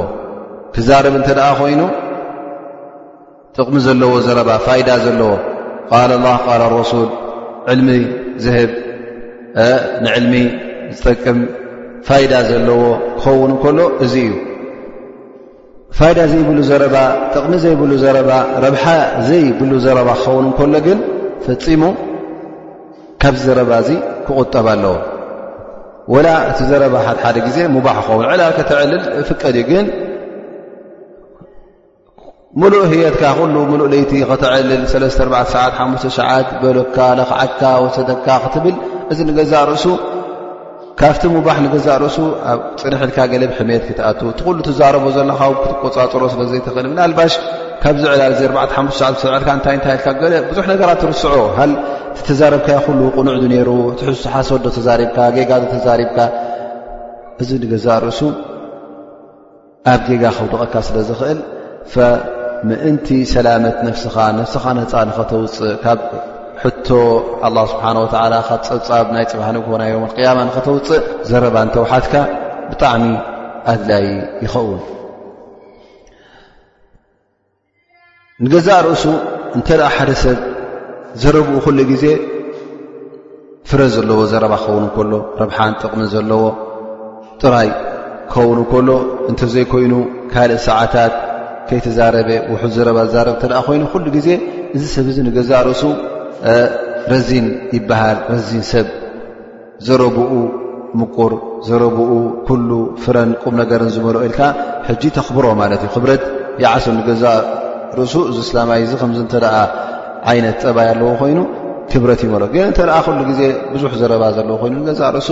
[0.74, 1.80] ትዛረብ እንተ ደኣ ኮይኑ
[3.56, 5.30] ጥቕሚ ዘለዎ ዘረባ ፋይዳ ዘለዎ
[6.56, 7.08] ል ረሱል
[7.72, 7.90] ዕልሚ
[8.44, 8.70] ዝህብ
[10.04, 10.34] ንዕልሚ
[10.96, 11.38] ዝጠቅም
[12.08, 12.80] ፋይዳ ዘለዎ
[13.18, 14.32] ክኸውን እከሎ እዚ እዩ
[15.98, 16.94] ፋዳ ዘይብሉ ዘባ
[17.32, 18.30] ጥቕሚ ዘይብሉ ዘባ
[18.64, 18.84] ረብሓ
[19.28, 20.98] ዘይብሉ ዘረባ ክኸውን እከሎ ግን
[21.44, 21.82] ፈፂሙ
[23.22, 23.88] ካብዚ ዘረባ እዚ
[24.26, 24.96] ክቁጠብ ኣለዎ
[26.12, 29.86] ወላ እቲ ዘረባ ሓደ ግዜ ሙባ ክኸውን ዕላክተዕልል ፍቀ እዩግን
[32.62, 33.22] ሙሉእ ህየትካ
[34.00, 34.94] ይቲ ክተልል ሰ
[36.18, 36.96] ሰዓት በሎካ
[37.30, 38.76] ኽዓካ ወተካ ክትብል
[39.12, 39.84] እዚ ንገዛእ ርእሱ
[41.00, 42.16] ካብቲ ምባ ገዛእ ርእሱ
[42.80, 44.06] ፅንሕካ ብት ክትኣ
[44.68, 47.32] ትዛረቦ ዘለኻ ክትቆፃፅሮ ስለይኽእል ባሽ
[47.82, 48.22] ካብዝዕላ
[49.66, 49.86] ታይታ
[50.50, 51.22] ብዙሕ ነራት ትርስ
[52.28, 52.76] ተዛረብካይ
[53.16, 56.18] ቕኑዕ ነሩ ትሓሶዶ ተ ተካ
[57.42, 58.20] እዚ ገዛእ ርእሱ
[59.92, 61.38] ኣብ ጌጋ ከውደቐካ ስለዝኽእል
[62.68, 66.00] ምእንቲ ሰላመት ነፍስኻ ነፍስኻ ነፃ ንኸተውፅእ ካብ
[66.62, 66.88] ሕቶ
[67.46, 72.14] ኣላ ስብሓን ወላ ካብ ፀብፃብ ናይ ፅብሃንክኾና ዮም ቅያማ ንኸተውፅእ ዘረባ እንተወሓትካ
[72.70, 73.04] ብጣዕሚ
[73.72, 74.06] ኣድላይ
[74.44, 74.80] ይኸውን
[78.44, 79.04] ንገዛእ ርእሱ
[79.56, 80.38] እንተደኣ ሓደ ሰብ
[81.22, 82.04] ዘረብኡ ኩሉ ግዜ
[83.68, 86.42] ፍረ ዘለዎ ዘረባ ክኸውን ከሎ ረብሓን ጥቕሚ ዘለዎ
[87.42, 87.68] ጥራይ
[88.32, 88.88] ክኸውን እንከሎ
[89.30, 89.92] እንተዘይኮይኑ
[90.32, 91.14] ካልእ ሰዓታት
[91.68, 94.28] ከይተዛረበ ውሑ ዘረባ ዝዛረብ ተኣ ኮይኑ ኩሉ ግዜ
[94.76, 95.82] እዚ ሰብዚ ንገዛእ ርእሱ
[97.12, 97.46] ረዚን
[97.76, 98.86] ይበሃል ረዚን ሰብ
[99.86, 100.32] ዘረብኡ
[101.00, 101.32] ምቁር
[101.68, 102.10] ዘረብኡ
[102.46, 102.70] ኩሉ
[103.02, 104.40] ፍረን ቁም ነገርን ዝመሎ ኢልካ
[104.88, 106.22] ሕጂ ተኽብሮ ማለት እዩ ክብረት
[106.64, 107.24] ይዓሱ ንገዛ
[107.98, 109.44] ርእሱ እዚ ስላማይ እዚ ከምዚ ተኣ
[110.32, 111.40] ዓይነት ፀባይ ኣለዎ ኮይኑ
[111.92, 113.40] ክብረት ይመሎ ገ እተኣ ሉ ግዜ
[113.72, 115.30] ብዙሕ ዘረባ ዘለዎ ኮይኑ ንገዛ ርእሱ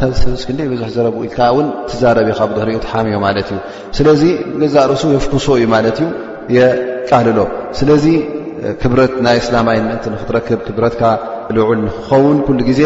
[0.00, 3.58] ታዚ ሰብ ብዙ ዘረብ ኢል እን ትዛረብካ ድሪኡ ትሓምዮ ማለት እዩ
[3.98, 4.22] ስለዚ
[4.62, 6.08] ገዛ ርእሱ የፍኩሶ እዩ ማለት እዩ
[6.56, 7.38] የቃልሎ
[7.78, 8.04] ስለዚ
[8.82, 11.02] ክብረት ናይ እስላማይ ምን ክትረክብ ክብረትካ
[11.56, 12.82] ልዑል ንክኸውን ግዜ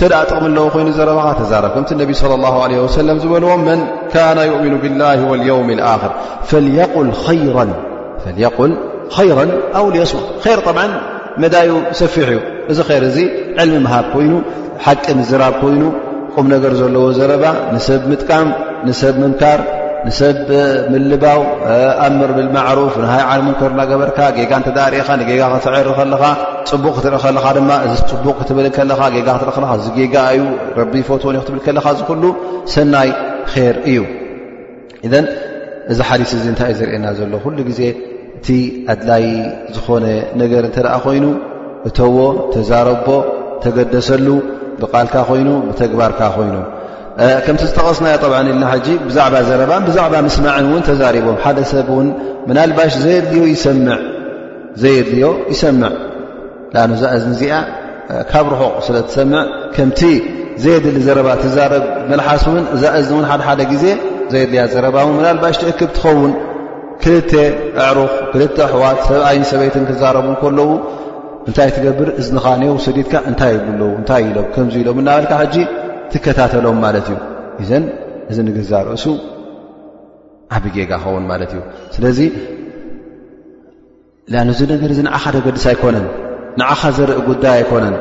[0.00, 3.80] ተ ጥቕሚ ኣለዉ ኮይኑ ዘረብካ ተዛረብ ከ ነቢ ه ሰለ ዝበልዎ መን
[4.14, 5.02] ካነ ይእምኑ ብላ
[5.58, 6.88] ውም ክር
[8.56, 8.72] ቁል
[9.30, 9.38] ይራ
[9.80, 10.78] ኣ ስ ር ብ
[11.42, 11.70] መዳዩ
[12.00, 12.40] ሰፊሕ እዩ
[12.72, 13.18] እዚ ር እዚ
[13.62, 14.34] ዕልሚ ምሃብ ኮይኑ
[14.84, 15.80] ሓቂ ንዝራብ ኮይኑ
[16.36, 17.44] ቁሙ ነገር ዘለዎ ዘረባ
[17.74, 18.48] ንሰብ ምጥቃም
[18.86, 19.60] ንሰብ ምምካር
[20.06, 20.36] ንሰብ
[20.92, 21.40] ምልባው
[22.06, 26.24] ኣምር ብልማዕሩፍ ንሃይ ዓን ምምከር እናገበርካ ጌጋ እንተዳሪእኻ ንጌጋ ክትዕር ከለካ
[26.70, 30.42] ፅቡቅ ክትርኢ ከለካ ድማ እዚ ፅቡቕ ክትብል ከለካ ጋ ክትኢ እዚ ጌጋ እዩ
[30.80, 32.24] ረቢ ፎቶ ክትብል ከለካ ዝኽሉ
[32.74, 33.10] ሰናይ
[33.52, 33.98] ከር እዩ
[35.08, 35.26] እዘን
[35.94, 37.80] እዚ ሓዲስ እዚ እንታይእ ዝርእየና ዘሎ ኩሉ ግዜ
[38.38, 38.46] እቲ
[38.94, 39.24] ኣድላይ
[39.74, 40.04] ዝኾነ
[40.42, 41.24] ነገር እንተደኣ ኮይኑ
[41.88, 42.16] እተዎ
[42.52, 43.08] ተዛረቦ
[43.64, 44.26] ተገደሰሉ
[44.82, 46.56] ብልካ ኮይኑ ብተግባርካ ኮይኑ
[47.44, 48.06] ከምቲ ዝተቀስና
[48.62, 48.64] ና
[49.08, 51.54] ብዛባ ዘረባ ብዛባ ምስማዕን ን ተዛቦም
[52.48, 53.26] ደ ሰ ባ ዘየድ
[54.82, 55.92] ዘየድልዮ ይሰምዕ
[56.96, 57.52] እዛ እዝኒ እዚኣ
[58.30, 59.42] ካብ ርሑቕ ስለሰምዕ
[59.76, 60.00] ከምቲ
[60.62, 63.08] ዘየድሊ ዘረባ ዛረብ መሓስ ን ዛ እዝ
[63.60, 63.84] ደ ዜ
[64.32, 66.32] ዘየድልያ ዘረባ ናባሽ ትእክብ ትኸውን
[67.02, 67.16] ክል
[67.86, 70.68] ኣዕሩኽ ክ ኣሕዋት ሰብኣይን ሰበይትን ክዛረቡ ከለዉ
[71.50, 75.56] እንታይ ትገብር እዝንኻ ንአው ሰዲድካ እንታይ ይብለው እንታይ ኢሎም ከምዚ ኢሎም እናበልካ ሕጂ
[76.12, 77.18] ትከታተሎም ማለት እዩ
[77.62, 77.84] እዘን
[78.30, 79.04] እዚ ንገዛ ርእሱ
[80.56, 81.60] ዓብጌጋ ኸውን ማለት እዩ
[81.94, 82.18] ስለዚ
[84.48, 86.06] ንዚ ነገር እዚ ንዓካ ደገዲስ ኣይኮነን
[86.60, 87.96] ንዓኻ ዘርኢ ጉዳይ ኣይኮነን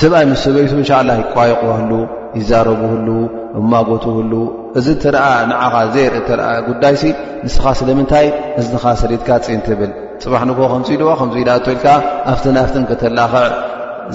[0.00, 1.92] ሰብኣይ ምስ ሰበይቱ እንሻላ ቋይቑ ህሉ
[2.38, 3.08] ይዛረቡ ህሉ
[3.60, 4.32] እማጎት ህሉ
[4.80, 4.86] እዚ
[5.50, 6.94] ንዓኻ ዘይርኢ ተአ ጉዳይ
[7.46, 8.26] ንስኻ ስለምንታይ
[8.62, 9.92] እዝኻ ሰዲድካ ፅን ትብል
[10.24, 11.96] ፅባሕ ንክ ከም ኢ ልዋ ከም ኢና እቶኢልካዓ
[12.32, 13.52] ኣብተንፍትን ከተላኽዕ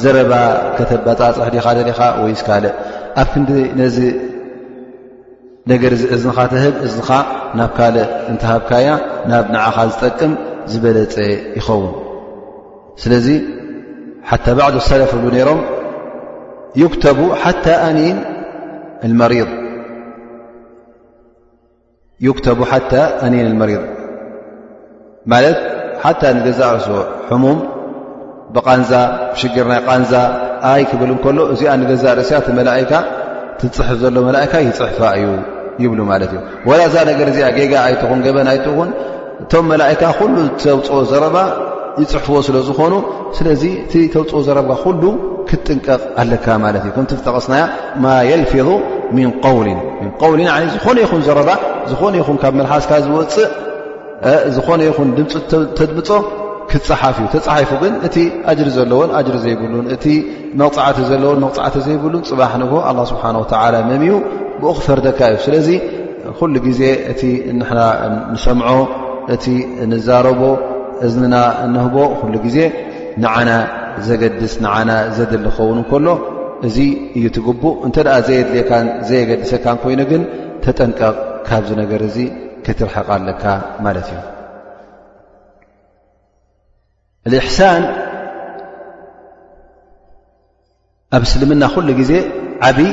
[0.01, 0.31] ዘረባ
[0.77, 2.73] ከተባፃፅሕ ዲካ ደለኻ ወይ ስካልእ
[3.21, 3.97] ኣብ ክንዲ ነዚ
[5.71, 7.09] ነገር ዚእዝንካተህብ እዚኻ
[7.59, 8.87] ናብ ካልእ እንትሃብካያ
[9.31, 10.33] ናብ ንዓኻ ዝጠቅም
[10.71, 11.15] ዝበለፀ
[11.57, 11.89] ይኸውን
[13.01, 13.27] ስለዚ
[14.29, 15.59] ሓታ ባዕ ሰለፍ ህብሉ ነይሮም
[16.93, 18.17] ክተቡ ሓታ ኣኒን
[23.61, 23.81] መሪض
[25.55, 25.57] ት
[26.03, 26.97] ሓታ ንገዛ ርእስዎ
[27.29, 27.59] ሕሙም
[28.55, 28.91] ብቓንዛ
[29.39, 30.11] ሽግርናይ ቃንዛ
[30.71, 32.91] ኣይ ክብል ከሎ እዚኣ ንገዛ ርእስያ ቲ መላካ
[33.59, 35.27] ትፅሕፍ ዘሎ መላእካ ይፅሕፋ እዩ
[35.83, 38.89] ይብሉ ማለት እዩ ወላ ዛ ነገር እዚኣ ጌጋ ኣይትኹን ገበና ይትኹን
[39.43, 41.37] እቶም መላእካ ኩሉ ተውፅኦ ዘረባ
[42.01, 42.93] ይፅሕፍዎ ስለዝኾኑ
[43.37, 45.03] ስለዚ እቲ ተውፅኦ ዘረብካ ኩሉ
[45.49, 47.63] ክትጥንቀቕ ኣለካ ማለት እዩ ክንቲ ጠቐስናያ
[48.03, 51.31] ማ የልፊ ውሊን ዝኾነ ይኹን ዘ
[51.91, 53.47] ዝኾነ ይኹን ካብ መልሓስካ ዝወፅእ
[54.55, 55.31] ዝኾነ ይኹን ድምፂ
[55.77, 56.09] ተድምፆ
[56.69, 58.15] ክትፀሓፍ እዩ ተፃሒፉ ግን እቲ
[58.51, 60.05] ኣጅሪ ዘለዎን ኣጅሪ ዘይብሉን እቲ
[60.59, 64.13] መቕፃዕቲ ዘለዎን መቕፃዕቲ ዘይብሉን ፅባሕ ንኮ ኣላ ስብሓን ወተዓላ መምዩ
[64.61, 65.69] ብኡ ክፈርደካ እዩ ስለዚ
[66.39, 67.21] ኩሉ ግዜ እቲ
[67.59, 67.59] ን
[68.33, 68.69] ንሸምዖ
[69.35, 69.45] እቲ
[69.91, 70.41] ንዛረቦ
[71.07, 71.35] እዝና
[71.75, 72.57] ንህቦ ኩሉ ግዜ
[73.23, 73.49] ንዓና
[74.07, 76.07] ዘገድስ ንዓና ዘድል ሊኸውን ከሎ
[76.67, 76.77] እዚ
[77.19, 80.23] እዩ ትግቡእ እንተኣ ዘየድልካን ዘየገድሰካን ኮይኑግን
[80.65, 81.15] ተጠንቀቕ
[81.47, 82.15] ካብዚ ነገር እዚ
[82.67, 83.43] ክትርሓቃ ኣለካ
[83.85, 84.21] ማለት እዩ
[87.41, 87.83] እሕሳን
[91.17, 92.11] ኣብ እስልምና ኩሉ ግዜ
[92.69, 92.89] ዓብይ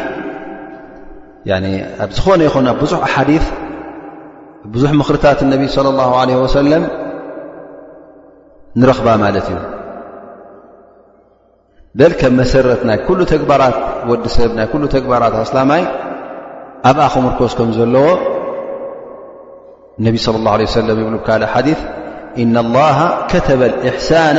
[1.57, 3.31] ኣ ዝኾነ ይኾነ ብዙሕ ሓዲ
[4.75, 6.85] ብዙ ምኽርታት እነቢ صى له ለ ሰለም
[8.81, 9.57] ንረኽባ ማለት እዩ
[11.99, 13.77] ደል ከም መሰረት ናይ ኩሉ ተግባራት
[14.11, 15.83] ወዲሰብ ናይ ተግባራት ኣስላማይ
[16.91, 18.07] ኣብኣ ከም ርኮዝ ከም ዘለዎ
[19.99, 21.77] النبي صلى الله عليه وسلم لبحديث
[22.39, 24.37] إن الله كتب الإحسان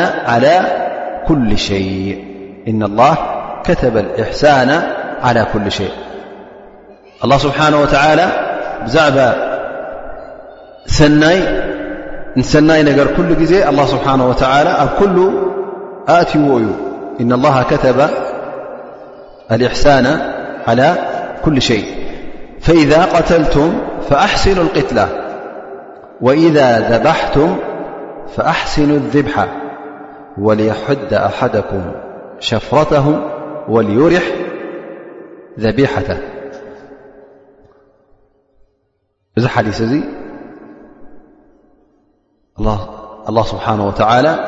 [5.23, 5.95] على كل شيء
[7.23, 8.27] الله سبحانه وتعالى
[10.87, 15.17] زعبسناي نر كل ي الله سبحانه وتعالى كل
[16.31, 16.59] تي
[17.21, 17.99] إن الله كتب
[19.51, 20.19] الإحسان
[20.67, 20.95] على
[21.45, 21.85] كل شيء
[22.61, 23.73] فإذا قتلتم
[24.09, 25.07] فأحسن القتلة
[26.21, 27.57] وإذا ذبحتم
[28.35, 29.47] فأحسنوا الذبح
[30.37, 31.91] وليحد أحدكم
[32.39, 33.21] شفرتهم
[33.69, 34.23] وليرح
[35.59, 36.17] ذبيحته
[39.37, 40.03] بذ حلثذي
[42.59, 44.39] الله سبحانه وتعالى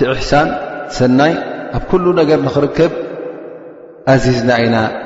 [0.00, 0.56] تإحسان
[0.88, 1.34] سناي
[1.74, 2.90] ب كل نجر نخركب
[4.08, 5.04] أزيزناينا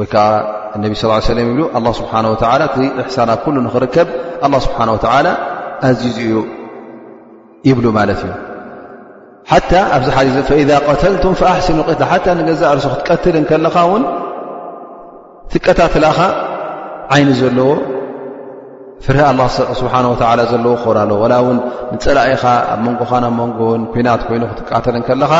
[0.00, 0.26] ወይከዓ
[0.82, 2.12] ነቢ ስ ሰለ ይብ ስብሓ
[3.00, 4.08] እሕሳናት ሉ ንክርከብ
[4.66, 4.78] ስብሓ
[5.86, 6.32] ኣዚዙ እዩ
[7.68, 10.08] ይብሉ ማለት እዩ ኣብዚ
[10.86, 14.04] ሓ ተልቱም ኣሕሲኑ ት ሓ ንገዛ ርሶ ክትቀትል ከለኻ እውን
[15.52, 16.18] ትቀታትላኻ
[17.16, 17.70] ዓይኒ ዘለዎ
[19.04, 19.22] ፍርሀ
[19.80, 19.92] ስብሓ
[20.52, 21.58] ዘለዎ ክለ ላ እውን
[21.94, 25.32] ንፀላኢኻ ኣብ መንጎ ኣብመንጎን ኮናት ኮይኑ ክትቃተል ከለኻ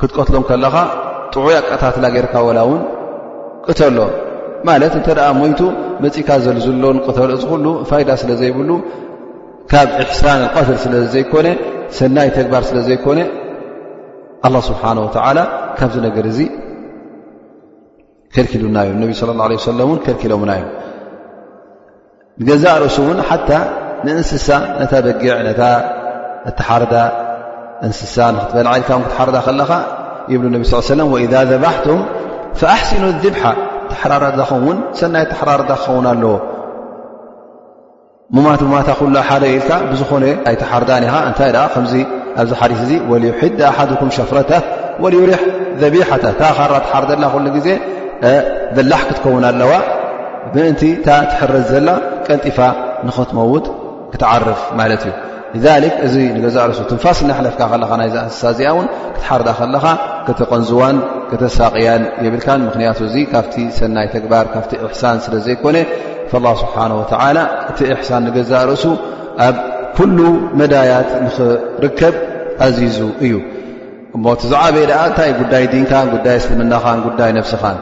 [0.00, 0.74] ክትቀትሎ ከለኻ
[1.34, 2.82] ጥዑ ኣቃታትላ ገይርካ ላ እውን
[3.66, 3.98] ቅተሎ
[4.68, 5.60] ማለት እንተ ኣ ሞይቱ
[6.02, 6.98] መፅእካ ዘ ዝሎን
[7.38, 8.70] እዚ ሉ ፋይዳ ስለ ዘይብሉ
[9.70, 11.48] ካብ እሕሳን ቀትል ስለ ዘይኮነ
[11.98, 13.18] ሰናይ ተግባር ስለ ዘይኮነ
[14.68, 14.82] ስብሓ
[15.38, 15.40] ላ
[15.78, 16.40] ካብዚ ነገር እዚ
[18.34, 19.04] ከልኪሉናእዩ ነ
[19.50, 20.64] ለ ه ሰለ እን ከልኪሎምና እዩ
[22.40, 23.50] ንገዛ ርእሱ እውን ሓታ
[24.06, 24.48] ንእንስሳ
[24.80, 25.50] ነታ በጊዕ ነ
[26.50, 26.94] እተሓርዳ
[27.86, 29.70] እንስሳ ንክትበልዓይልካ ክትሓርዳ ከለኻ
[30.34, 30.56] ይብ ነ
[31.14, 31.98] وإذ ዘባحቱም
[32.60, 33.42] فኣحሲኑ ذብሓ
[33.90, 36.30] ተحራርኸውን ሰናይ ተحራር ክኸውን ኣለዎ
[38.34, 41.92] ሙማ ሙታ ሉ ሓደ ኢልካ ብዝኾነ ይተሓርዳኒኻ እታይ ከዚ
[42.40, 42.96] ኣብዚ ሓዲث እ
[43.44, 44.52] ሒዲ ኣሓኩም ሸፍረታ
[45.30, 45.42] ሪሕ
[45.82, 46.22] ذቢታ ኻ
[46.78, 47.22] ተሓርዘላ
[47.66, 47.68] ዜ
[48.74, 49.72] በላሕ ክትከውን ኣለዋ
[50.54, 51.88] ብእንቲ ታ ትሕረ ዘላ
[52.26, 52.58] ቀንጢፋ
[53.06, 53.66] ንኽትመውት
[54.12, 55.12] ክትዓርፍ ማለት እዩ
[56.06, 59.86] እዚ ንገዛ ርእሱ ትንፋስ ናለፍካ ለኻ ናይዚ እንስሳ እዚኣ ውን ክትሓርዳ ከለኻ
[60.26, 60.96] ከተቐንዝዋን
[61.30, 62.98] ከተሳቅያን የብል ምክንያቱ
[63.32, 65.76] ካብቲ ሰናይ ተግባር ካብቲ እሕሳን ስለ ዘይኮነ
[66.62, 66.76] ስብሓ
[67.70, 68.84] እቲ እሕሳን ንገዛእ ርእሱ
[69.46, 69.56] ኣብ
[69.96, 70.18] ኩሉ
[70.60, 72.14] መዳያት ንኽርከብ
[72.66, 73.34] ኣዚዙ እዩ
[74.16, 77.78] እ እቲዛዓበየ ኣ እንታይ ጉዳይ ንካ ጉዳይ ስምናኻን ጉዳይ ነብስኻን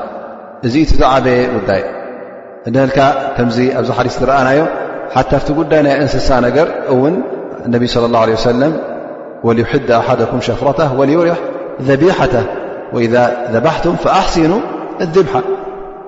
[0.67, 1.83] እዚ ቲ ዛዓበየ ጉዳይ
[2.77, 2.99] ደካ
[3.37, 4.61] ከምዚ ኣብዚ ሓስ ዝረኣናዮ
[5.15, 6.69] ሓ ቲ ጉዳይ ናይ እንስሳ ነገር
[7.15, 7.15] ን
[7.67, 8.63] اነቢ صى لله ለه ሰለ
[9.47, 11.29] ወلሕድ ኣሓደኩም ሸፍረታ وርሕ
[11.89, 12.35] ذቢሓተ
[12.95, 13.15] وإذ
[13.55, 14.53] ዘባحትም فኣሕሲኑ
[15.01, 15.33] لድምሓ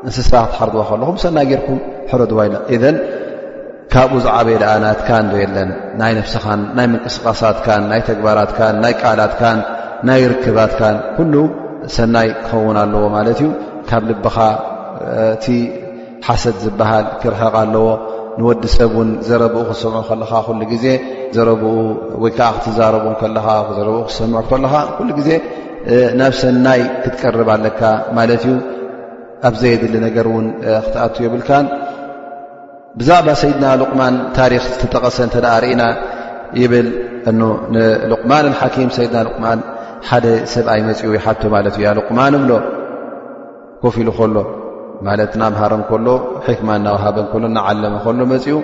[0.07, 1.79] እንስሳክ ተሓርድዋ ከለኹም ሰናይ ጌርኩም
[2.11, 2.39] ሕረድዋ
[2.75, 2.83] ኢ እذ
[3.93, 7.57] ካብኡ ዛዓበየ ልኣናትካ እዶ የለን ናይ ነብስኻን ናይ ምንቅስቃሳት
[7.91, 8.51] ናይ ተግባራት
[8.85, 9.59] ናይ ቃላትን
[10.09, 11.35] ናይ ርክባትካን ኩሉ
[11.97, 13.49] ሰናይ ክኸውን ኣለዎ ማለት እዩ
[13.89, 14.37] ካብ ልብኻ
[15.37, 15.47] እቲ
[16.27, 17.85] ሓሰድ ዝበሃል ክርሕቕ ኣለዎ
[18.39, 20.87] ንወዲ ሰብ እውን ዘረብኡ ክሰምዑ ከለካ ሉ ግዜ
[21.37, 21.71] ዘረብኡ
[22.23, 23.47] ወይከዓ ክትዛረቡኡ ከለካ
[23.77, 25.31] ዘረብኡ ክሰምዑ ከለካ ኩሉ ግዜ
[26.19, 27.81] ናብ ሰናይ ክትቀርብ ኣለካ
[28.19, 28.53] ማለት እዩ
[29.47, 30.47] ኣብ ዘየብሊ ነገር እውን
[30.85, 31.67] ክትኣት ይብልካን
[32.99, 35.83] ብዛዕባ ሰይድና ልቁማን ታሪክ ዝተጠቐሰ እተ ርእና
[36.63, 36.89] ይብል
[37.31, 39.61] እ ንልቁማን ሓኪም ሰይድና ልቁማን
[40.11, 42.53] ሓደ ሰብኣይ መፂኡ ወይ ሓቶ ማለት እዩ ያ ልቁማንምሎ
[43.83, 44.37] ኮፍ ኢሉ ከሎ
[45.07, 45.73] ማለት ናብሃር
[46.07, 46.11] ሎ
[46.59, 48.57] ክማ ናሃብ ሎ ናዓለመ ከሎ መፅኡ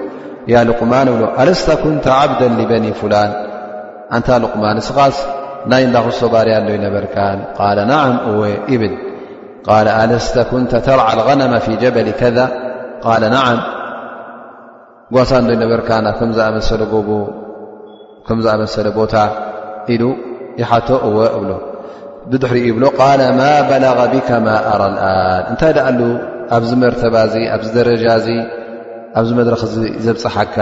[0.52, 2.40] ያ ቁማን ብ ኣለስተ ኩንተ ዓብደ
[2.70, 3.32] በኒ ፉላን
[4.16, 5.16] እንታ لቁማን ስኻስ
[5.70, 7.04] ናይ እዳክሶ ባርያ ይነበር
[9.72, 12.38] ብል ኣለስተ ኩንተ ተርዓ لغነم في ጀበሊ ከذ
[13.34, 13.36] ن
[15.14, 16.74] ጓሳ እዶይነበርካ ከዝሰ
[18.26, 19.14] ከዝኣመሰለ ቦታ
[19.94, 19.96] ኢ
[20.60, 21.50] ይሓቶ ወ ብሎ
[22.30, 22.98] ብድሕሪ ይብሎ ቃ
[23.38, 25.18] ማ በለغ ብካ ማ ኣራ ልኣን
[25.50, 26.00] እንታይ ደ ኣሉ
[26.56, 28.28] ኣብዚ መርተባ ዚ ኣብዚ ደረጃ ዚ
[29.18, 29.62] ኣብዚ መድረክ
[30.04, 30.56] ዘብፅሓካ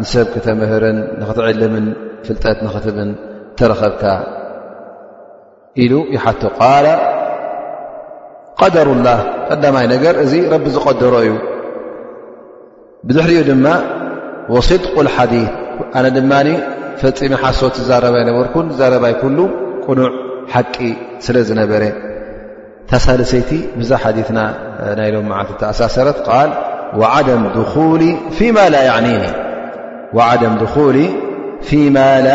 [0.00, 1.86] ንሰብ ክተምህርን ንኽትዕልምን
[2.26, 3.10] ፍልጠት ንኽትብን
[3.58, 4.04] ተረከብካ
[5.82, 6.66] ኢሉ ይ ሓቶ ቃ
[8.60, 9.08] قደሩ لላ
[9.48, 11.32] ቀዳማይ ነገር እዚ ረቢ ዝቀደሮ እዩ
[13.06, 13.66] ብድሕሪ ኡ ድማ
[14.54, 15.50] ወስድق ሓዲث
[15.98, 16.48] ኣነ ድማኒ
[17.02, 19.38] ፈፂሚ ሓሶት ዛረባይ ነበርኩን ዛረባይ ኩሉ
[19.86, 20.10] ቁኑዕ
[20.54, 20.76] ሓቂ
[21.24, 21.82] ስለ ዝነበረ
[22.90, 23.50] ታሳለሰይቲ
[23.88, 24.38] ዛ ሓና
[25.00, 26.50] ናይ ሎ ዓ ኣሳሰረት ል
[27.12, 28.02] عደም ድخሊ
[31.68, 32.28] فማ ل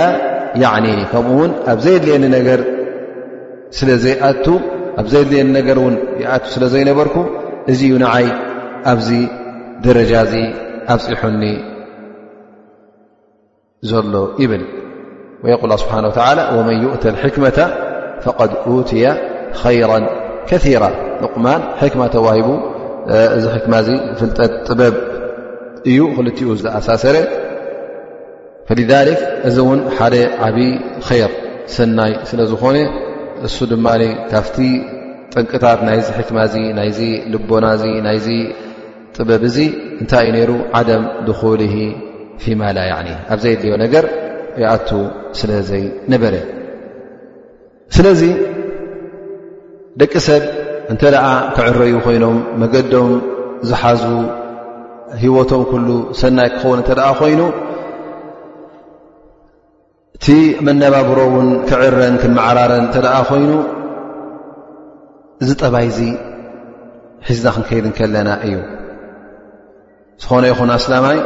[0.63, 2.23] يعኒኒ ከምኡውን ኣዘየድልኒ
[5.01, 5.95] ኣዘየድልየኒ ነገ ን
[6.35, 7.15] ኣ ስለዘይነበርኩ
[7.71, 8.27] እዚ ዩ ንዓይ
[8.91, 9.09] ኣብዚ
[9.85, 10.33] ደረጃ ዚ
[10.95, 11.43] ኣብፅሑኒ
[13.89, 14.63] ዘሎ ይብል
[15.61, 16.03] ق ስብሓه
[16.57, 16.69] ؤ መ
[18.23, 18.25] ف
[18.89, 19.93] ትي ራ
[20.49, 20.83] ከثራ
[21.21, 22.47] ልቕማን ሕክማ ተዋሂቡ
[23.37, 24.95] እዚ ሕክማ ዚ ፍልጠት ጥበብ
[25.89, 27.15] እዩ ክልኡ ዝኣሳሰረ
[28.89, 28.93] ذ
[29.47, 30.69] እዚ ውን ሓደ ዓብይ
[31.29, 31.31] ር
[31.75, 32.77] ሰናይ ስለ ዝኾነ
[33.47, 33.87] እሱ ድማ
[34.31, 34.57] ካብቲ
[35.33, 36.37] ጥንቅታት ናይዚ ሕክማ
[36.79, 36.89] ናይ
[37.33, 37.65] ልቦና
[38.07, 38.17] ናይ
[39.15, 39.57] ጥበብ እዚ
[40.01, 41.63] እንታይ ዩ ነሩ ዓደም ድኾሊ
[42.43, 44.03] ፊማላ ኒ ኣብዘየ ድልዮ ነገር
[44.61, 44.89] ይኣቱ
[45.39, 46.33] ስለዘይ ነበረ
[47.95, 48.21] ስለዚ
[50.01, 50.43] ደቂ ሰብ
[50.91, 53.11] እንተ ደኣ ክዕረዩ ኮይኖም መገዶም
[53.69, 54.03] ዝሓዙ
[55.21, 55.87] ሂወቶም ኩሉ
[56.19, 57.41] ሰናይ ክኸውን እተ ደኣ ኮይኑ
[60.17, 60.25] እቲ
[60.65, 63.51] መነባብሮ እውን ክዕረን ክንመዕራረን ተ ደኣ ኮይኑ
[65.43, 66.01] እዚ ጠባይ ዚ
[67.27, 68.55] ሒዝና ክንከይድን ከለና እዩ
[70.21, 71.17] ዝኾነ ይኹን ኣስላማይ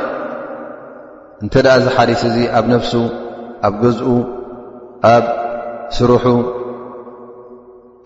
[1.44, 2.94] እንተ ድኣ ዚ ሓሊስ እዚ ኣብ ነፍሱ
[3.68, 4.10] ኣብ ገዝኡ
[5.14, 5.26] ኣብ
[5.98, 6.26] ስሩሑ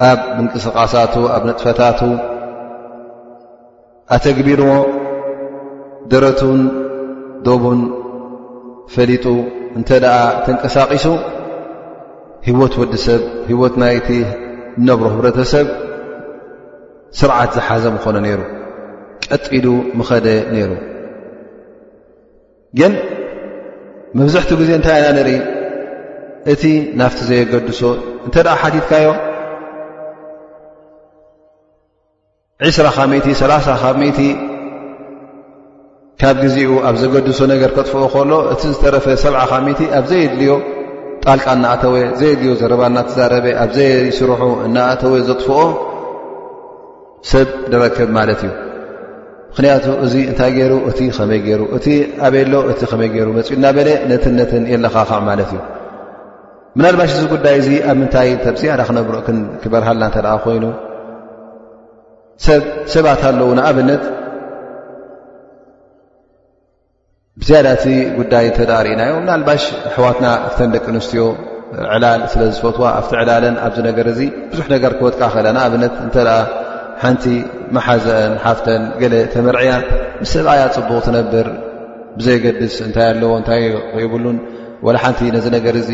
[0.10, 2.00] ኣብ እንቅስቓሳቱ ኣብ ነጥፈታቱ
[4.16, 4.74] ኣተግቢሮዎ
[6.12, 6.60] ደረቱን
[7.48, 7.82] ዶቡን
[8.94, 9.26] ፈሊጡ
[9.80, 10.16] እንተደኣ
[10.46, 11.06] ተንቀሳቂሱ
[12.48, 14.20] ሂወት ወዲሰብ ሂወት ናይ ቲ
[14.88, 15.68] ነብሮ ህብረተሰብ
[17.20, 18.42] ስርዓት ዝሓዘብ ዝኾኑ ነይሩ
[19.30, 19.66] ቀጢሉ
[19.98, 20.72] ምኸደ ነይሩ
[22.80, 22.94] ግን
[24.20, 25.34] መብዝሕትኡ ግዜ እንታይ ኢና ንርኢ
[26.52, 26.64] እቲ
[27.00, 27.82] ናፍቲ ዘየገድሶ
[28.28, 29.08] እንተ ደኣ ሓቲትካዮ
[32.68, 34.20] 20 ቲ 3ላ0 ካቲ
[36.22, 40.52] ካብ ግዜኡ ኣብ ዘገድሶ ነገር ከጥፍኦ ከሎ እቲ ዝተረፈ ሰ0 ካቲ ኣብ ዘየድልዮ
[41.24, 45.60] ጣልቃ እናእተወ ዘየድልዮ ዘረባ እናተዛረበ ኣብዘይስርሑ እናእተወ ዘጥፍኦ
[47.32, 48.52] ሰብ ድረከብ ማለት እዩ
[49.52, 51.88] ምክንያቱ እዚ እንታይ ገይሩ እቲ ከመይ ገይሩ እቲ
[52.26, 55.60] ኣበይሎ እቲ ከመይ ገይሩ መፅኡ እናበለ ነትን ነትን የለኻ ከ ማለት እዩ
[56.78, 60.64] ምናልባሽ እዚ ጉዳይ እዚ ኣብ ምንታይ ብ ዝያዳ ክነብሮ ክንክበርሃልና ተ ኮይኑ
[62.48, 64.04] ብሰባት ኣለዉ ንኣብነት
[67.42, 67.86] ብዝያዳ እቲ
[68.20, 71.24] ጉዳይ እተ ርእናዮ ምናልባሽ ኣሕዋትና ፍተን ደቂ ኣንስትዮ
[71.94, 74.20] ዕላል ስለ ዝፈትዋ ኣብቲ ዕላለን ኣብዚ ነገር እዚ
[74.52, 76.16] ብዙሕ ነገር ክወትቃ ክእል ንኣብነት እተ
[77.04, 77.24] ሓንቲ
[77.76, 79.72] መሓዘአን ሓፍተን ገለ ተመርዕያ
[80.24, 81.48] ምስ ሰብኣያ ፅቡቕ ትነብር
[82.18, 83.64] ብዘይገድስ እንታይ ኣለዎ እንታይ
[83.94, 84.38] ክይብሉን
[84.86, 85.90] ወላ ሓንቲ ነዚ ነገር እዚ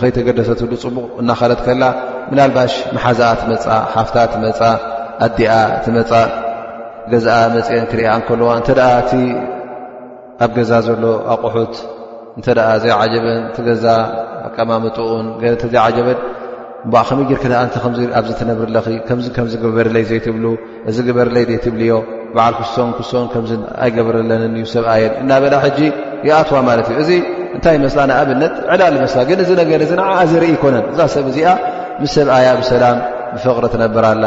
[0.00, 1.84] ከይተገደሰትሉ ፅቡቕ እናኸለት ከላ
[2.30, 3.64] ምናልባሽ መሓዛኣ ት መፃ
[3.94, 4.60] ሓፍታ ት መፃ
[5.26, 6.12] ኣዲኣ እቲ መፃ
[7.12, 9.12] ገዛ መፅአን ክሪያ እንከልዋ እንተደኣ እቲ
[10.44, 11.74] ኣብ ገዛ ዘሎ ኣቑሑት
[12.38, 13.84] እንተኣ ዘይዓጀበን እቲ ገዛ
[14.48, 15.26] ኣቀማምጥኡን
[15.62, 16.20] ተዘይዓጀበን
[16.88, 18.76] እዕ ከመይ ጌርከኣ ተከምዚ ኣብዚ ተነብርለ
[19.08, 20.44] ከምዚ ከምዚ ግበርለይ ዘይትብሉ
[20.90, 21.92] እዚ ግበርለይ ዘይትብልዮ
[22.34, 23.52] በዓል ክሶን ክሶን ከምዚ
[23.84, 25.78] ኣይገበረለንን እዩ ሰብኣየን እናበላ ሕጂ
[26.28, 27.20] ይኣትዋ ማለት እዩእ
[27.56, 31.48] እንታይ መስ ንኣብነት ዕላ መስ ግን እ ነገ እዓዓ ዘርኢ ይኮነን እዛ ሰብ እዚኣ
[32.02, 32.96] ምስ ሰብኣያ ብሰላም
[33.34, 34.24] ብፍቅሪ ትነብርኣላ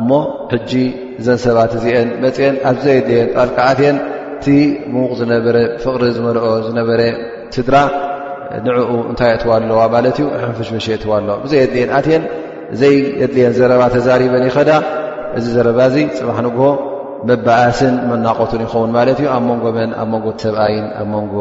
[0.00, 0.10] እሞ
[0.52, 0.72] ሕጂ
[1.20, 2.08] እዘን ሰባት እዚአን
[2.38, 3.96] ፅን ኣብዘየድልን ልትን
[4.44, 4.46] ቲ
[4.92, 5.46] ምቕ ዝነበ
[5.82, 7.00] ፍሪ ዝመርኦ ዝነበረ
[7.56, 7.76] ስድራ
[8.66, 8.78] ንኡ
[9.10, 11.90] እንታይ እትዋኣለዋ ማለት ዩ ንፍሽሽ እዋኣለዋ ዘየድል
[12.72, 14.70] ንዘይ የድልን ዘረባ ተዛሪበን ይኸዳ
[15.38, 15.80] እዚ ዘረባ
[16.18, 16.58] ፅባሕ ንግ
[17.28, 21.34] መባኣስን መናቆትን ይኸውን ማለት ዩ ኣብ ንጎ ንኣብ ንጎ ሰብኣይ ኣብ ንጎ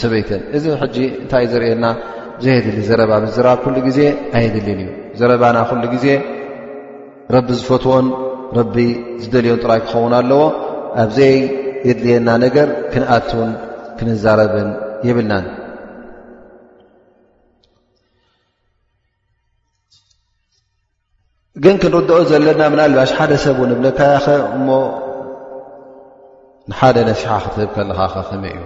[0.00, 0.64] ሰይትንእዚ
[0.94, 1.86] ጂ እንታይ እ ዘርአና
[2.44, 3.98] ዘየድሊ ዘረባ ብዝራብ ኩሉ ግዜ
[4.38, 6.06] ኣየድልን እዩ ዘረባና ኩሉ ግዜ
[7.34, 8.06] ረቢ ዝፈትዎን
[8.58, 8.76] ረቢ
[9.22, 10.42] ዝደልዮን ጥራይ ክኸውን ኣለዎ
[11.04, 13.50] ኣብዘይየድልየና ነገር ክንኣትውን
[13.98, 14.70] ክንዛረብን
[15.08, 15.46] ይብልናን
[21.64, 24.26] ግን ክንርድኦ ዘለና ምን ልባሽ ሓደ ሰብ ውን ብለከያኸ
[24.56, 24.68] እሞ
[26.70, 28.62] ንሓደ ነስሓ ክትህብ ከለካ ከከመይ እዩ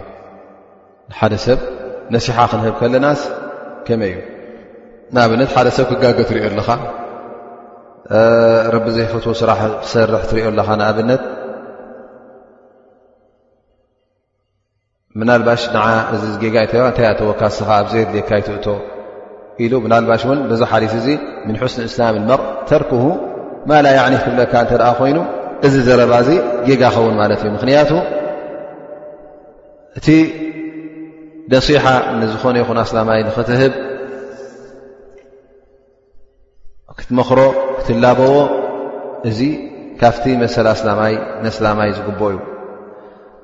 [1.19, 1.59] ሓደ ሰብ
[2.15, 3.21] ነሲሓ ክንህብ ከለናስ
[3.87, 4.23] ከመይ እዩ
[5.15, 6.69] ንኣብነት ሓደ ሰብ ክጋገ ትሪኦ ኣለኻ
[8.75, 9.61] ረቢ ዘይፈት ስራሕ
[9.93, 11.23] ሰርሕ ትሪኦ ኣለካ ንኣብነት
[15.29, 15.63] ናባሽ
[16.15, 16.23] እዚ
[16.55, 16.81] ጋ እታይ
[17.13, 18.67] ኣተወካስኻ ኣብ ዘይርካይትእቶ
[19.65, 21.09] ኢሉ ናልባሽ እን ብዚ ሓዲስ እዚ
[21.47, 23.03] ምን ሕስኒ እስላም መር ተርክሁ
[23.71, 25.19] ማላ ዕኒ ክብለካ እተ ኮይኑ
[25.67, 26.31] እዚ ዘረባ ዚ
[26.69, 27.91] ጌጋ ኸውን ማለት እዩ ምክንያቱ
[29.99, 30.13] እ
[31.51, 31.85] ነሲሓ
[32.21, 33.73] ንዝኾነ ይኹን ኣስላማይ ንኽትህብ
[36.99, 37.41] ክትመኽሮ
[37.79, 38.35] ክትላበዎ
[39.29, 39.41] እዚ
[40.03, 41.15] ካፍቲ መሰሊ ኣስላማይ
[41.45, 42.39] ንኣስላማይ ዝግበ እዩ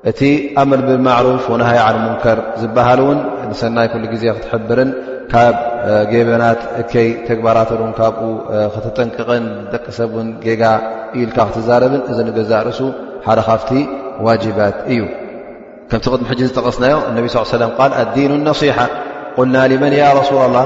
[0.09, 0.21] እቲ
[0.61, 3.19] ኣብ መልብብ ማዕሩፍ ወነሃይ ዓን ሙንከር ዝበሃል እውን
[3.51, 4.91] ንሰናይ ኩሉ ግዜ ክትሕብርን
[5.31, 5.55] ካብ
[6.11, 7.69] ጌበናት እከይ ተግባራት
[7.99, 8.25] ካብኡ
[8.75, 10.63] ክተጠንቅቕን ደቂ ሰብን ጌጋ
[11.21, 12.79] ኢልካ ክትዛረብን እዚ ንገዛ ርእሱ
[13.27, 13.71] ሓደ ካፍቲ
[14.27, 14.99] ዋጅባት እዩ
[15.91, 18.77] ከምቲ ቅድሚ ሕ ዝጠቀስናዮ እነ ል ኣዲን ነصሓ
[19.35, 20.59] ቁልና ሊመን ረሱላ ላ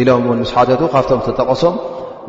[0.00, 1.74] ኢሎም ን ምስ ተት ካብቶም ዝተጠቐሶም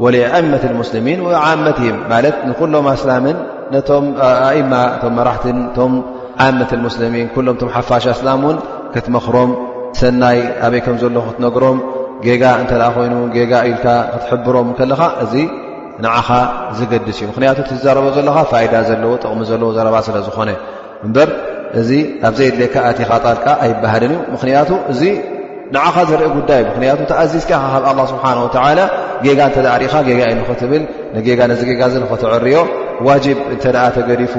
[0.04, 1.78] ወእመት ሙስሚን ዓመት
[2.12, 3.38] ማለት ንኩሎምእስላምን
[3.88, 3.98] ቶ
[4.48, 4.58] ኣእ
[5.18, 5.46] መራት
[5.78, 5.88] ቶ
[6.48, 7.12] ዓመት ስን
[7.48, 8.56] ሎም ሓፋሻ እስላ ን
[8.94, 9.52] ክትመክሮም
[10.02, 11.78] ሰናይ ኣበይ ከም ዘሎ ክትነግሮም
[12.26, 13.14] ጌጋ እተ ኮይኑ
[13.52, 15.34] ጋ ኢል ክትሕብሮም ከለኻ እዚ
[16.06, 16.30] ንዓኻ
[16.78, 20.50] ዝገድስ እዩ ምክንያቱ ትዘረበ ዘለካ ፋዳ ዘለዎ ጥቕሚ ዘለዎ ዘረባ ስለዝኾነ
[21.80, 21.92] እዚ
[22.28, 25.02] ኣብዘይ ድልካ ኣቲኻ ጣልቃ ኣይባሃልን እዩ ምክንያቱ እዚ
[25.74, 28.80] ንዓኻ ዘርኢ ጉዳይ ምክንያቱ ተኣዚዝከ ካብ ኣ ስብሓን ወላ
[29.24, 30.84] ጌጋ እተሪኢኻ ጋ ዩንክትብል
[31.16, 31.18] ን
[31.52, 32.56] ነዚ ጋ ንክተዕርዮ
[33.08, 33.64] ዋጅብ እተ
[33.96, 34.34] ተገሪፉ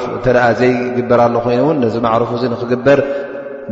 [0.00, 2.98] ፍ ተ ዘይግበርኣሎ ኮይኑውን ነዚ ሩፍ ንክግበር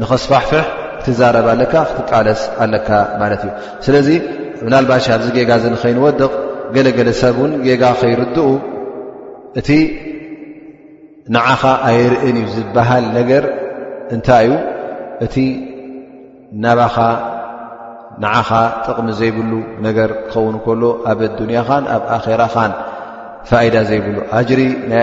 [0.03, 0.64] ንክስፋሕፍሕ
[1.01, 2.88] ክትዛረብ ኣለ ክትቃለስ ኣለካ
[3.20, 3.51] ማለት እዩ
[3.86, 4.09] ስለዚ
[4.64, 6.32] ብናባሽ ኣብዚ ገጋ ንከይንወድቕ
[6.74, 8.47] ገለገለ ሰብ ን ጋ ከይርድኡ
[9.61, 9.76] እ
[11.34, 13.44] ንዓኻ ኣይርእን እዩ ዝበሃል ነገር
[14.14, 14.58] እንታይ እዩ
[15.24, 15.34] እቲ
[16.64, 16.96] ናባኻ
[18.24, 18.50] ንዓኻ
[18.86, 19.52] ጥቕሚ ዘይብሉ
[19.86, 22.02] ነገር ክኸውን እከሎ ኣብ ኣዱንያኻን ኣብ
[22.34, 22.72] ኣራኻን
[23.48, 24.16] ፋኢዳ ዘይብሉ
[24.48, 24.60] ጅሪ
[24.90, 25.02] ናይ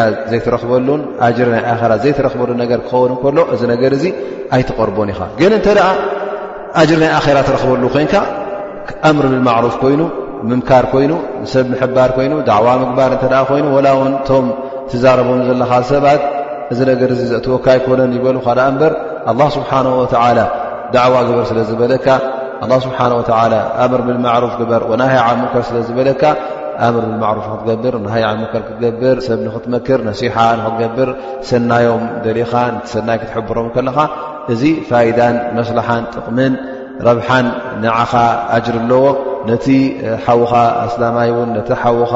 [0.00, 1.00] ያ ዘይረክበሉን
[1.46, 1.64] ሪ ናይ
[2.04, 4.04] ዘይትረክበሉ ነገር ክኸውን እከሎ እዚ ነገር እዚ
[4.56, 5.88] ኣይትቐርቦን ኢኻ ግን እንተ ደኣ
[6.80, 8.14] ኣጅሪ ናይ ኣራ ትረክበሉ ኮይንካ
[9.08, 10.02] ኣምሪ ብልማዕሩፍ ኮይኑ
[10.48, 11.12] ምምካር ኮይኑ
[11.52, 14.28] ሰብ ምሕባር ኮይኑ ዳዕዋ ምግባር እተ ኮይኑ ላውንቶ
[14.90, 16.22] ትዛረበን ዘለኻ ሰባት
[16.72, 18.92] እዚ ነገር እዚ ዘእትወካ ይኮነን ይበሉ ካል እምበር
[19.30, 20.38] ኣላ ስብሓና ወተዓላ
[20.94, 22.06] ዳዕዋ ግበር ስለ ዝበለካ
[22.64, 26.22] ኣ ስብሓ ወላ ኣምር ብልማዕሩፍ ግበር ወናሃይ ዓ ሙንከር ስለዝበለካ
[26.86, 31.10] ኣምር ብልማዕሩፍ ንክትገብር ናሃይ ዓ ሙከር ክትገብር ሰብ ንክትመክር ነሲሓ ንክትገብር
[31.50, 33.98] ሰናዮም ደሊኻ ንሰናይ ክትሕብሮም ከለኻ
[34.54, 36.52] እዚ ፋይዳን መስላሓን ጥቕምን
[37.08, 37.46] ረብሓን
[37.84, 38.12] ንዓኻ
[38.56, 39.04] ኣጅር ኣለዎ
[39.50, 39.66] ነቲ
[40.24, 40.52] ሓዉኻ
[40.86, 42.12] ኣስላማይ እውን ነቲ ሓውኻ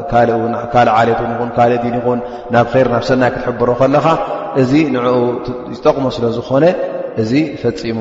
[0.00, 2.18] እካልእ ዓሌት ኹን ካልእ ን ይኹን
[2.54, 4.06] ናብ ር ናብ ሰናይ ክትሕብሮ ከለካ
[4.62, 5.06] እዚ ንኡ
[5.76, 6.64] ዝጠቕሞ ስለ ዝኾነ
[7.22, 7.32] እዚ
[7.62, 7.98] ፈፂሙ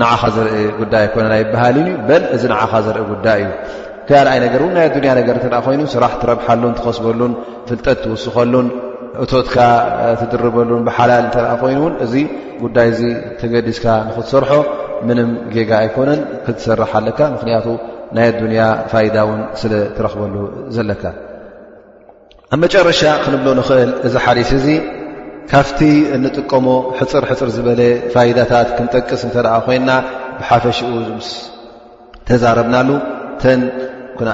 [0.00, 3.52] ንዓኻ ዘርኢ ጉዳይ ኣይኮነን ኣይበሃልን እዩ በን እዚ ንዓኻ ዘርኢ ጉዳይ እዩ
[4.08, 7.32] ካድኣይ ነገር እውን ናይ ኣዱንያ ነገር እተኣ ኮይኑ ስራሕ ትረብሓሉን ትኸስበሉን
[7.68, 8.68] ፍልጠት ትውስኸሉን
[9.24, 9.56] እቶትካ
[10.20, 12.14] ትድርበሉን ብሓላል ተኣ ኮይኑእውን እዚ
[12.64, 13.00] ጉዳይ እዚ
[13.40, 14.50] ተገዲስካ ንክትሰርሖ
[15.08, 17.66] ምንም ጌጋ ኣይኮነን ክትሰርሓ ኣለካ ምክንያቱ
[18.16, 20.34] ናይ ኣዱንያ ፋይዳ ውን ስለ ትረክበሉ
[20.76, 21.02] ዘለካ
[22.54, 24.66] ኣብ መጨረሻ ክንብሎ ንኽእል እዚ ሓሪስ እዚ
[25.50, 25.80] ካብቲ
[26.16, 26.66] እንጥቀሞ
[26.98, 27.80] ሕፅርሕፅር ዝበለ
[28.14, 29.90] ፋይዳታት ክንጠቅስ እንተደኣ ኮይና
[30.40, 31.30] ብሓፈሽኡ ምስ
[32.28, 32.88] ተዛረብናሉ
[33.42, 33.62] ተን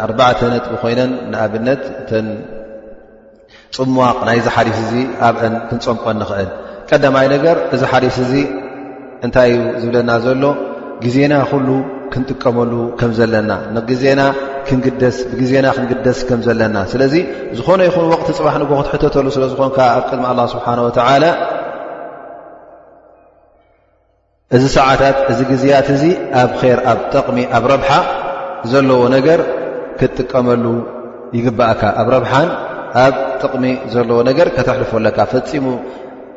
[0.07, 2.27] ኣርዓተነጥ ኮይነን ንኣብነት ተን
[3.77, 4.95] ፅሟቕ ናይዚ ሓሪስ እዚ
[5.29, 6.51] ኣብአን ክንፀምቆ ንኽእል
[6.91, 8.33] ቀዳማይ ነገር እዚ ሓሪስ እዚ
[9.27, 10.45] እንታይ እዩ ዝብለና ዘሎ
[11.05, 11.69] ግዜና ኩሉ
[12.13, 14.21] ክንጥቀመሉ ከም ዘለና ንዜግዜና
[14.69, 17.15] ክንግደስ ከም ዘለና ስለዚ
[17.59, 21.25] ዝኾነ ይኹን ወቅቲ ፅባሕ ን ክትሕተተሉ ስለዝኮን ኣብ ቅድሚ ኣላ ስብሓን ወተዓላ
[24.57, 26.05] እዚ ሰዓታት እዚ ግዜያት እዚ
[26.43, 27.91] ኣብ ር ኣብ ጥቕሚ ኣብ ረብሓ
[28.73, 29.41] ዘለዎ ነገር
[30.01, 30.65] ክትጥቀመሉ
[31.39, 32.49] ይግባእካ ኣብ ረብሓን
[33.05, 33.65] ኣብ ጥቕሚ
[33.95, 35.65] ዘለዎ ነገር ከተሕልፈለካ ፈፂሙ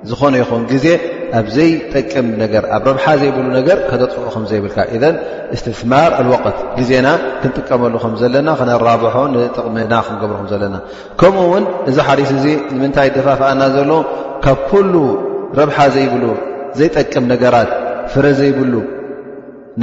[0.10, 0.88] ዝኾነ ይኹን ግዜ
[1.40, 5.04] ኣብዘይጠቅም ነገ ኣብ ረብሓ ዘይብሉ ነገር ከተጥኦ ከምዘይብልካ እን
[5.56, 7.08] እስትስማር አልወቅት ግዜና
[7.42, 10.76] ክንጥቀመሉ ከም ዘለና ክነራብሖ ንጥቅሚና ክንገብሩከ ዘለና
[11.20, 13.92] ከምኡ ውን እዚ ሓዲስ እዚ ንምንታይ ደፋፍኣና ዘሎ
[14.46, 14.94] ካብ ኩሉ
[15.60, 16.14] ረብሓ ዘይብ
[16.80, 17.70] ዘይጠቅም ነገራት
[18.14, 18.74] ፍረ ዘይብሉ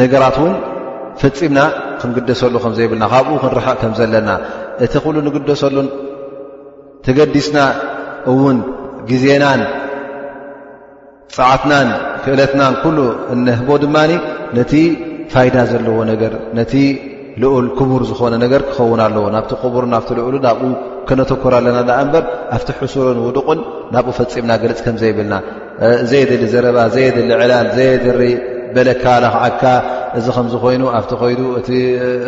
[0.01, 0.55] ነገራት ውን
[1.23, 1.59] ፈፂምና
[2.01, 4.31] ክንግደሰሉ ከምዘይብልና ካብኡ ክንርሐእ ከም ዘለና
[4.85, 5.89] እቲ ክሉ ንግደሰሉን
[7.07, 7.59] ተገዲስና
[8.33, 8.59] እውን
[9.11, 9.61] ግዜናን
[11.37, 11.89] ፃዓትናን
[12.25, 12.99] ክእለትናን ኩሉ
[13.61, 13.97] ህቦ ድማ
[14.59, 14.73] ነቲ
[15.33, 16.75] ፋይዳ ዘለዎ ነገር ነቲ
[17.43, 20.67] ልኡል ክቡር ዝኾነ ነገር ክኸውን ኣለዎ ናብቲ ቡር ናብቲ ልዑሉ ናብኡ
[21.09, 22.25] ክነተኮር ኣለና እምበር
[22.57, 23.61] ኣብቲ ሕሱርን ውድቕን
[23.95, 25.35] ናብኡ ፈፂምና ገለፅ ከምዘይብልና
[26.11, 28.23] ዘየድሊ ዘረባ ዘየድሊ ዕላል ዘየድሪ
[28.77, 29.63] በለካ ላክዓካ
[30.19, 31.35] እዚ ከምዝኮይኑ ኣብቲ ኮይ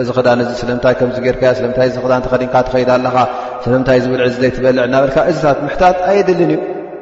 [0.00, 3.18] እእዚ ክዳን ስለምታይ ከም ገርካዮ ለታይ ክ ኸዲንካ ተኸይድ ኣለካ
[3.66, 6.58] ስለምታይ ዝብል ዕ ዘይትበልዕ ናበልካ እዚታት ምሕታት ኣየድልን እዩ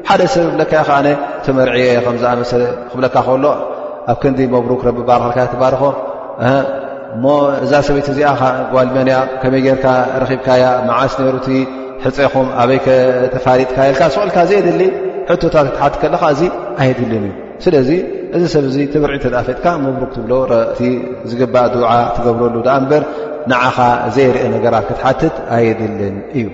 [0.09, 1.07] ሓደ ሰብ ህብለካ ከዓነ
[1.45, 3.45] ተመርዒየ ከምዝኣመሰለ ክብለካ ከሎ
[4.13, 5.83] ኣብ ክንዲ መብሩክ ረቢባልከልካ ትባሪኾ
[7.17, 7.25] እሞ
[7.65, 8.29] እዛ ሰበይቲ እዚኣ
[8.73, 9.87] ጓልመንያ ከመይ ጌርካ
[10.23, 11.49] ረኺብካያ መዓስ ነይሩእቲ
[12.05, 12.87] ሕፀኹም ኣበይከ
[13.35, 14.83] ተፋሊጥካ የልካ ስቁልካ ዘይድሊ
[15.31, 16.43] ሕቶታት ክትሓትት ከለካ እዚ
[16.83, 17.31] ኣየድልን እዩ
[17.67, 17.91] ስለዚ
[18.37, 20.81] እዚ ሰብ ዚ ትብርዒ ተዳፈጥካ መብሩክ ትብሎቲ
[21.31, 23.03] ዝግባእ ድዉዓ ትገብረሉ ኣ እምበር
[23.53, 23.77] ንዓኻ
[24.19, 26.47] ዘይርአ ነገራት ክትሓትት ኣየድልን እዩ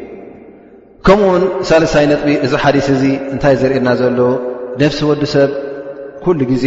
[1.06, 4.18] ከምኡውን ሳለሳይ ነጥቢ እዚ ሓዲስ እዚ እንታይ ዘርኤየና ዘሎ
[4.82, 5.50] ነፍሲ ወዲሰብ
[6.24, 6.66] ኩሉ ግዜ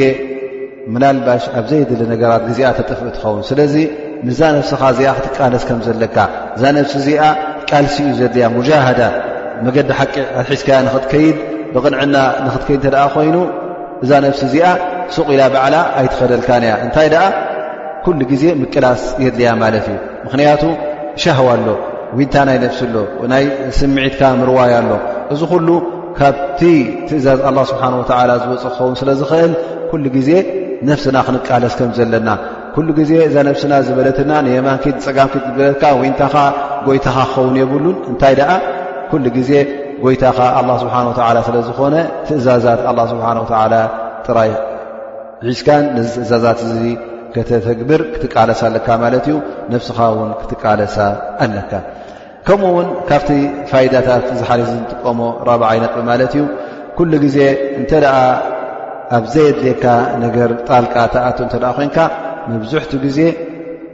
[0.94, 3.76] ምናልባሽ ኣብ ዘይድሊ ነገራት ግዜ ተጥፍእ ትኸውን ስለዚ
[4.28, 6.18] ምዛ ነፍስኻ እዚኣ ክትቃነስ ከም ዘለካ
[6.56, 7.24] እዛ ነፍሲ እዚኣ
[7.70, 9.02] ቃልሲ እዩ ዘድልያ ሙጃሃዳ
[9.66, 11.38] መገዲ ሓቂ ኣትሒዝካያ ንኽትከይድ
[11.74, 12.16] ብቕንዕና
[12.46, 13.36] ንኽትከይድ ተደኣ ኮይኑ
[14.04, 14.66] እዛ ነፍሲ እዚኣ
[15.16, 17.24] ስቑኢላ በዕላ ኣይትኸደልካን ያ እንታይ ደኣ
[18.06, 20.64] ኩሉ ግዜ ምቅላስ የድልያ ማለት እዩ ምኽንያቱ
[21.24, 21.70] ሻሃዋ ሎ
[22.18, 22.98] ወንታ ናይ ነፍሲ ሎ
[23.32, 23.44] ናይ
[23.80, 24.90] ስምዒትካ ምርዋያ ኣሎ
[25.34, 25.68] እዚ ኩሉ
[26.18, 26.62] ካብቲ
[27.08, 29.54] ትእዛዝ ኣላ ስብሓን ወዓላ ዝውፅእ ክኸውን ስለዝኽእል
[29.92, 30.30] ኩሉ ግዜ
[30.90, 32.30] ነፍስና ክንቃለስ ከም ዘለና
[32.76, 36.36] ኩሉ ግዜ እዛ ነፍስና ዝበለትና ንየማንት ፀጋምት ዝብለትካ ወንታኸ
[36.88, 38.52] ጎይታኻ ክኸውን የብሉን እንታይ ደኣ
[39.12, 39.52] ኩሉ ግዜ
[40.04, 41.96] ጎይታኻ ኣላ ስብሓን ወተዓላ ስለዝኾነ
[42.28, 43.74] ትእዛዛት ኣ ስብሓን ወተላ
[44.28, 44.52] ጥራይ
[45.50, 46.78] ዒዝካን ነዚ ትእዛዛት እዚ
[47.36, 49.36] ከተተግብር ክትቃለሳ ኣለካ ማለት እዩ
[49.74, 50.98] ነፍስኻ ውን ክትቃለሳ
[51.46, 51.72] ኣለካ
[52.48, 53.30] ከምኡ እውን ካብቲ
[53.70, 55.20] ፋይዳታት ዝሓሊት ንጥቀሞ
[55.50, 56.44] ረብዓ ይነቕ ማለት እዩ
[56.98, 57.38] ኩሉ ግዜ
[57.80, 58.18] እንተ ደኣ
[59.18, 59.84] ኣብዘየ ዜካ
[60.24, 61.98] ነገር ጣልቃ ተኣቱ እተኣ ኮይንካ
[62.52, 63.20] መብዙሕቱ ግዜ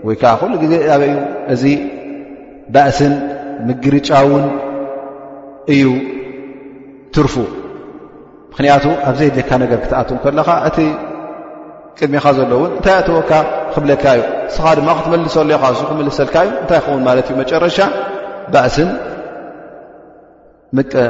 [0.08, 1.16] ወይ ከዓ ኩሉ ግዜ ኣበ እዩ
[1.54, 1.64] እዚ
[2.74, 3.14] ባእስን
[3.68, 4.46] ምግርጫእውን
[5.74, 5.84] እዩ
[7.16, 7.36] ትርፉ
[8.52, 10.78] ምክንያቱ ኣብዘየደካ ነገር ክተኣቱ ከለካ እቲ
[11.98, 13.32] ቅድሚኻ ዘለ ውን እንታይ ኣተወካ
[13.74, 17.78] ክብለካ እዩ ንስኻ ድማ ክትመልሰለዩ ካ ሱ ክመልሰልካ እዩ እንታይ ክኸውን ማለት እዩ መጨረሻ
[18.54, 18.90] ባእስን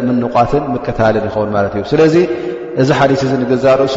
[0.07, 2.15] ምንቋትን ምቀታልን ይኸውን ማለት እዩ ስለዚ
[2.81, 3.95] እዚ ሓሊት እዚ ንግዛ ርእሱ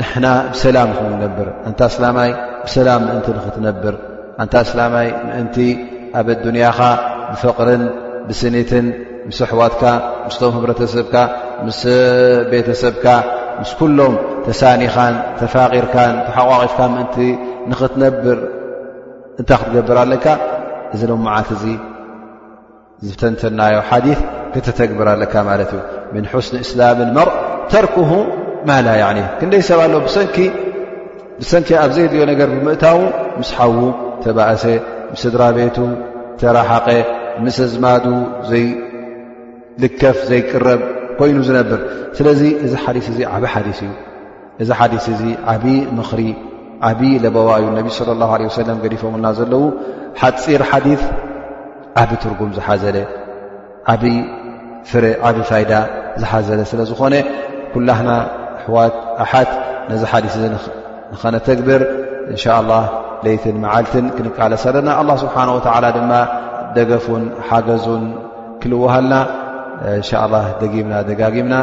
[0.00, 2.30] ንሕና ብሰላም ንክንነብር እንታ እስላማይ
[2.66, 3.94] ብሰላም ምእንቲ ንኽትነብር
[4.42, 5.56] እንታ ስላማይ ምእንቲ
[6.18, 6.78] ኣብ ዱንያኻ
[7.30, 7.82] ብፈቕርን
[8.28, 8.86] ብስኒትን
[9.28, 9.82] ምስ ኣሕዋትካ
[10.26, 11.14] ምስቶም ህብረተሰብካ
[11.66, 11.80] ምስ
[12.52, 13.06] ቤተሰብካ
[13.60, 14.14] ምስ ኩሎም
[14.46, 17.16] ተሳኒኻን ተፋቂርካን ተሓቋቂፍካ ምእንቲ
[17.70, 18.38] ንኽትነብር
[19.40, 20.26] እንታይ ክትገብር ኣለካ
[20.94, 21.74] እዚ ሎም ዓልት እ
[23.06, 24.06] ዝፍተንተናዮ ሓዲ
[24.54, 25.80] ከተተግብር ኣለካ ማለት እዩ
[26.14, 27.28] ምን ስኒ እስላም ልመር
[27.72, 28.10] ተርክሁ
[28.68, 28.88] ማላ
[29.38, 32.98] ክንደይ ሰብ ኣሎ ብሰንኪ ኣብ ዘይ ድዮ ነገር ብምእታዉ
[33.40, 33.76] ምስሓዉ
[34.24, 34.64] ተባእሰ
[35.22, 35.76] ስድራ ቤቱ
[36.40, 36.86] ተራሓቀ
[37.44, 38.04] ምስ ዝማዱ
[38.50, 40.80] ዘይልከፍ ዘይቅረብ
[41.18, 41.80] ኮይኑ ዝነብር
[42.18, 43.82] ስለዚ እዚ ሓዲ እ ዓብ ሓዲ እዩ
[44.62, 45.22] እዚ ሓዲ እዚ
[45.54, 45.64] ዓብ
[45.98, 46.20] ምኽሪ
[46.90, 49.64] ዓብ ለበዋ እዩ ነቢ ለ ላه ለ ሰለም ገዲፎምና ዘለው
[50.20, 50.80] ሓፂር ሓ
[52.00, 52.96] ዓብ ትርጉም ዝሓዘለ
[53.92, 54.16] ዓፍዓብይ
[55.50, 55.72] ፋይዳ
[56.22, 57.14] ዝሓዘለ ስለዝኾነ
[57.74, 58.10] ኩላህና
[58.60, 59.50] ኣሕዋት ኣሓት
[59.90, 60.48] ነዚ ሓዲስ እ
[61.12, 61.80] ንኸነተግብር
[62.32, 62.70] እንሻላ
[63.24, 66.12] ለይትን መዓልትን ክንቃለ ሰለና ኣه ስብሓه ወላ ድማ
[66.76, 68.04] ደገፉን ሓገዙን
[68.62, 69.14] ክልወሃልና
[69.98, 70.10] እንሻ
[70.60, 71.54] ደጊምና ደጋጊምና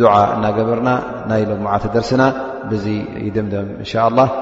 [0.00, 0.88] دع እናገበርና
[1.30, 2.22] ናይ ሎመዓተ ደርسና
[3.36, 3.46] ድምም
[4.18, 4.40] له